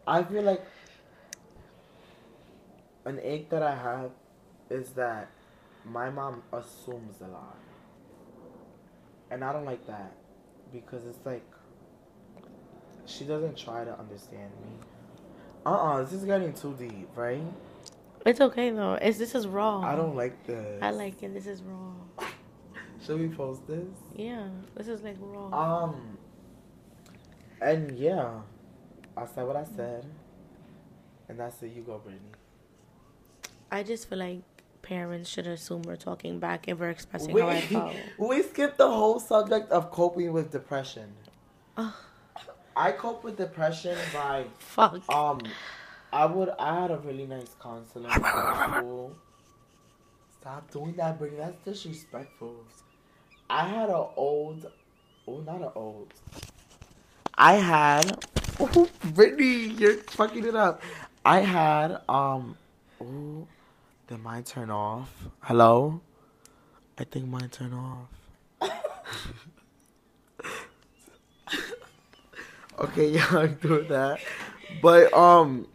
I 0.07 0.23
feel 0.23 0.43
like 0.43 0.63
an 3.03 3.19
ache 3.21 3.49
that 3.49 3.61
I 3.61 3.75
have 3.75 4.11
is 4.69 4.91
that 4.91 5.27
my 5.83 6.09
mom 6.09 6.43
assumes 6.53 7.19
a 7.21 7.27
lot. 7.27 7.57
And 9.29 9.43
I 9.43 9.51
don't 9.51 9.65
like 9.65 9.85
that 9.87 10.13
because 10.71 11.05
it's 11.05 11.25
like 11.25 11.45
she 13.05 13.23
doesn't 13.23 13.57
try 13.57 13.83
to 13.83 13.97
understand 13.99 14.51
me. 14.61 14.69
Uh 15.65 15.69
uh 15.71 16.03
this 16.03 16.13
is 16.13 16.23
getting 16.25 16.53
too 16.53 16.75
deep, 16.77 17.09
right? 17.15 17.41
it's 18.25 18.41
okay 18.41 18.69
though. 18.71 18.93
It's 18.93 19.17
this 19.17 19.35
is 19.35 19.47
wrong. 19.47 19.83
I 19.85 19.95
don't 19.95 20.15
like 20.15 20.45
this. 20.45 20.81
I 20.81 20.91
like 20.91 21.23
it. 21.23 21.33
This 21.33 21.47
is 21.47 21.63
wrong. 21.63 22.09
Should 23.05 23.19
we 23.19 23.29
post 23.29 23.65
this? 23.67 23.87
Yeah, 24.15 24.47
this 24.75 24.87
is 24.87 25.01
like 25.01 25.15
wrong. 25.19 25.53
Um 25.53 26.17
and 27.61 27.97
yeah, 27.97 28.41
I 29.15 29.25
said 29.25 29.45
what 29.47 29.55
I 29.55 29.63
said. 29.63 30.05
And 31.29 31.39
that's 31.39 31.61
it, 31.61 31.73
you 31.75 31.81
go, 31.81 31.97
Brittany. 31.97 32.21
I 33.69 33.83
just 33.83 34.07
feel 34.09 34.19
like 34.19 34.43
parents 34.87 35.29
should 35.29 35.47
assume 35.47 35.81
we're 35.81 35.97
talking 35.97 36.39
back 36.39 36.69
if 36.69 36.79
we're 36.79 36.89
expressing 36.89 37.33
We, 37.33 37.41
how 37.41 37.49
I 37.49 37.61
felt. 37.61 37.95
we 38.17 38.41
skipped 38.41 38.77
the 38.77 38.87
whole 38.87 39.19
subject 39.19 39.69
of 39.69 39.91
coping 39.91 40.31
with 40.31 40.49
depression. 40.49 41.13
I 42.75 42.91
cope 42.93 43.23
with 43.23 43.35
depression 43.37 43.97
by 44.13 44.45
Fuck. 44.59 45.01
um 45.09 45.41
I 46.13 46.25
would 46.25 46.51
I 46.57 46.81
had 46.81 46.91
a 46.91 46.99
really 46.99 47.25
nice 47.25 47.53
counselor 47.61 48.09
school. 48.09 49.15
Stop 50.39 50.71
doing 50.71 50.93
that, 50.95 51.19
Brittany. 51.19 51.41
That's 51.41 51.59
disrespectful. 51.65 52.55
I 53.49 53.67
had 53.67 53.89
an 53.89 54.05
old 54.15 54.71
oh 55.27 55.39
not 55.41 55.61
an 55.61 55.71
old. 55.75 56.13
I 57.35 57.55
had 57.55 58.25
oh, 58.59 58.87
Brittany, 59.03 59.67
you're 59.79 59.97
fucking 60.17 60.45
it 60.45 60.55
up. 60.55 60.81
I 61.25 61.41
had 61.41 61.99
um 62.07 62.55
oh 63.01 63.47
did 64.07 64.23
mine 64.23 64.43
turn 64.43 64.69
off? 64.69 65.11
Hello? 65.41 65.99
I 66.97 67.03
think 67.03 67.27
mine 67.27 67.49
turned 67.49 67.73
off. 67.73 68.07
okay, 72.79 73.09
yeah, 73.15 73.27
I 73.31 73.47
do 73.47 73.83
that. 73.89 74.21
But 74.81 75.13
um 75.13 75.67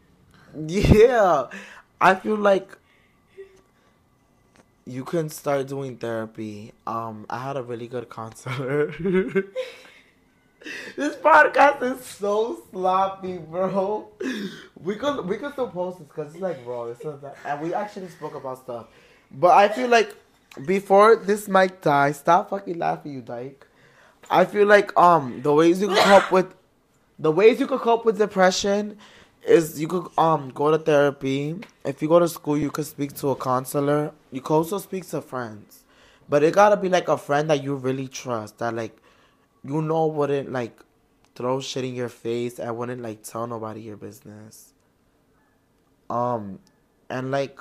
yeah, 0.67 1.47
I 2.01 2.15
feel 2.15 2.37
like 2.37 2.79
you 4.87 5.05
can 5.05 5.29
start 5.29 5.69
doing 5.69 5.99
therapy. 5.99 6.73
Um 6.87 7.27
I 7.29 7.39
had 7.39 7.59
a 7.59 7.63
really 7.63 7.87
good 7.87 8.09
counselor. 8.09 8.95
this 10.97 11.17
podcast 11.17 11.83
is 11.83 12.05
so 12.05 12.63
sloppy, 12.71 13.39
bro. 13.39 14.09
We 14.83 14.97
could 14.97 15.27
we 15.27 15.37
could 15.37 15.53
still 15.53 15.69
post 15.69 15.99
this 15.99 16.09
because 16.09 16.33
it's 16.33 16.43
like 16.43 16.59
raw. 16.67 16.85
It's 16.85 17.05
not 17.05 17.23
that, 17.23 17.37
and 17.47 17.61
we 17.61 17.75
actually 17.75 18.09
spoke 18.09 18.35
about 18.35 18.59
stuff. 18.59 18.87
But 19.31 19.53
I 19.53 19.69
feel 19.69 19.89
like 19.89 20.15
before 20.67 21.17
this 21.17 21.49
mic 21.49 21.81
dies, 21.81 22.19
stop 22.19 22.51
fucking 22.51 22.79
laughing, 22.79 23.15
you 23.15 23.21
dyke. 23.23 23.67
I 24.31 24.45
feel 24.45 24.67
like 24.67 24.97
um 24.97 25.43
the 25.43 25.53
ways 25.53 25.81
you 25.81 25.89
could 25.89 25.99
cope 25.99 26.33
with 26.33 26.55
the 27.19 27.31
ways 27.31 27.61
you 27.61 27.67
could 27.67 27.81
cope 27.81 28.05
with 28.05 28.19
depression 28.19 28.99
is 29.47 29.81
you 29.81 29.89
could 29.89 30.07
um 30.19 30.51
go 30.51 30.71
to 30.71 30.79
therapy. 30.79 31.57
If 31.85 32.03
you 32.03 32.09
go 32.09 32.19
to 32.19 32.29
school, 32.29 32.57
you 32.59 32.71
could 32.71 32.87
speak 32.87 33.15
to 33.17 33.31
a 33.31 33.37
counselor. 33.37 34.13
You 34.31 34.41
could 34.41 34.55
also 34.55 34.79
speak 34.79 35.07
to 35.09 35.21
friends, 35.21 35.85
but 36.29 36.43
it 36.43 36.55
gotta 36.55 36.77
be 36.77 36.89
like 36.89 37.09
a 37.09 37.17
friend 37.17 37.49
that 37.51 37.63
you 37.63 37.75
really 37.75 38.09
trust. 38.09 38.59
That 38.59 38.75
like 38.75 38.97
you 39.65 39.83
know 39.83 40.07
wouldn't 40.07 40.53
like 40.53 40.79
throw 41.35 41.61
shit 41.61 41.85
in 41.85 41.95
your 41.95 42.09
face 42.09 42.61
I 42.61 42.71
wouldn't 42.71 43.01
like 43.01 43.23
tell 43.23 43.47
nobody 43.47 43.81
your 43.81 43.97
business. 43.97 44.73
Um, 46.11 46.59
and 47.09 47.31
like 47.31 47.59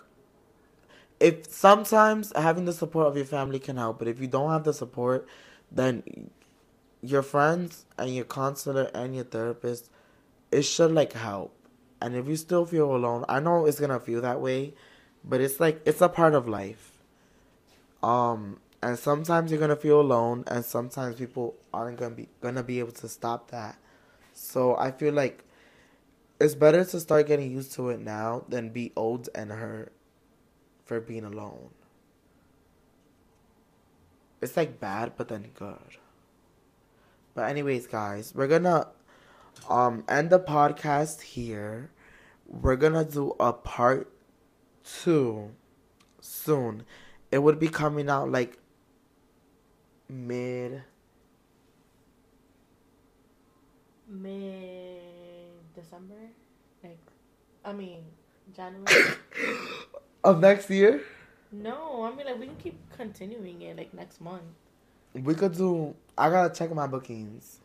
if 1.19 1.45
sometimes 1.51 2.33
having 2.35 2.65
the 2.65 2.73
support 2.73 3.07
of 3.07 3.15
your 3.15 3.25
family 3.25 3.59
can 3.59 3.77
help, 3.77 3.99
but 3.99 4.07
if 4.07 4.19
you 4.19 4.27
don't 4.27 4.49
have 4.49 4.63
the 4.63 4.73
support, 4.73 5.27
then 5.71 6.29
your 7.01 7.21
friends 7.21 7.85
and 7.97 8.13
your 8.13 8.25
counselor 8.25 8.89
and 8.93 9.15
your 9.15 9.23
therapist, 9.23 9.89
it 10.51 10.63
should 10.63 10.91
like 10.91 11.13
help. 11.13 11.55
And 12.01 12.15
if 12.15 12.27
you 12.27 12.35
still 12.35 12.65
feel 12.65 12.93
alone, 12.95 13.25
I 13.29 13.39
know 13.39 13.67
it's 13.67 13.79
gonna 13.79 13.99
feel 13.99 14.21
that 14.21 14.41
way, 14.41 14.73
but 15.23 15.39
it's 15.39 15.59
like 15.59 15.81
it's 15.85 16.01
a 16.01 16.09
part 16.09 16.33
of 16.33 16.47
life. 16.47 16.91
Um, 18.01 18.59
and 18.81 18.97
sometimes 18.97 19.51
you're 19.51 19.59
gonna 19.59 19.75
feel 19.75 20.01
alone, 20.01 20.43
and 20.47 20.65
sometimes 20.65 21.15
people 21.15 21.55
aren't 21.73 21.99
gonna 21.99 22.15
be 22.15 22.29
gonna 22.41 22.63
be 22.63 22.79
able 22.79 22.91
to 22.93 23.07
stop 23.07 23.51
that. 23.51 23.77
So 24.33 24.75
I 24.77 24.91
feel 24.91 25.13
like 25.13 25.43
it's 26.39 26.55
better 26.55 26.83
to 26.83 26.99
start 26.99 27.27
getting 27.27 27.51
used 27.51 27.73
to 27.73 27.89
it 27.89 27.99
now 27.99 28.43
than 28.49 28.69
be 28.69 28.91
old 28.95 29.29
and 29.35 29.51
hurt 29.51 29.93
for 30.83 30.99
being 30.99 31.23
alone. 31.23 31.69
It's 34.41 34.57
like 34.57 34.79
bad, 34.79 35.13
but 35.15 35.27
then 35.27 35.51
good. 35.53 35.97
But 37.35 37.49
anyways, 37.49 37.85
guys, 37.87 38.33
we're 38.35 38.47
gonna 38.47 38.87
um 39.69 40.03
end 40.09 40.31
the 40.31 40.39
podcast 40.39 41.21
here. 41.21 41.91
We're 42.47 42.75
gonna 42.75 43.05
do 43.05 43.35
a 43.39 43.53
part 43.53 44.11
two 44.83 45.51
soon. 46.19 46.83
It 47.31 47.39
would 47.39 47.59
be 47.59 47.69
coming 47.69 48.09
out 48.09 48.31
like 48.31 48.57
mid 50.11 50.83
Mid 54.11 54.99
December, 55.73 56.15
like, 56.83 56.99
I 57.63 57.71
mean 57.71 58.03
January. 58.53 59.15
of 60.23 60.41
next 60.41 60.69
year. 60.69 61.01
no, 61.51 62.03
I 62.03 62.13
mean 62.13 62.25
like 62.25 62.39
we 62.39 62.47
can 62.47 62.57
keep 62.57 62.77
continuing 62.95 63.61
it 63.61 63.77
like 63.77 63.93
next 63.93 64.19
month. 64.19 64.43
We 65.13 65.33
could 65.33 65.53
do. 65.53 65.95
I 66.17 66.29
gotta 66.29 66.53
check 66.53 66.73
my 66.73 66.87
bookings. 66.87 67.61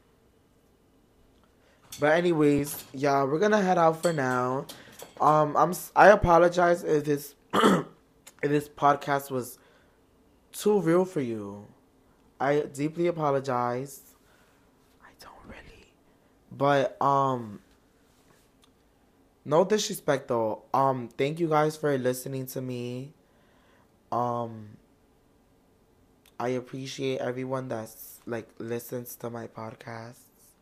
But 1.98 2.12
anyways, 2.12 2.84
y'all, 2.92 3.26
we're 3.26 3.40
gonna 3.40 3.60
head 3.62 3.78
out 3.78 4.00
for 4.00 4.12
now. 4.12 4.66
Um, 5.20 5.56
I'm. 5.56 5.74
I 5.96 6.10
apologize 6.10 6.84
if 6.84 7.04
this 7.04 7.34
if 7.54 7.84
this 8.42 8.68
podcast 8.68 9.32
was 9.32 9.58
too 10.52 10.80
real 10.80 11.04
for 11.04 11.20
you. 11.20 11.66
I 12.40 12.60
deeply 12.60 13.06
apologize. 13.06 14.00
I 15.02 15.10
don't 15.20 15.46
really, 15.48 15.92
but 16.50 17.00
um. 17.00 17.60
No 19.44 19.64
disrespect 19.64 20.26
though. 20.28 20.62
Um, 20.74 21.08
thank 21.16 21.38
you 21.38 21.48
guys 21.48 21.76
for 21.76 21.96
listening 21.96 22.46
to 22.46 22.60
me. 22.60 23.12
Um. 24.10 24.76
I 26.38 26.48
appreciate 26.48 27.18
everyone 27.20 27.68
that's 27.68 28.20
like 28.26 28.48
listens 28.58 29.16
to 29.16 29.30
my 29.30 29.46
podcasts 29.46 30.52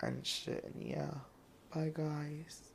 and 0.00 0.26
shit. 0.26 0.64
And 0.64 0.82
yeah, 0.82 1.14
bye 1.72 1.92
guys. 1.94 2.67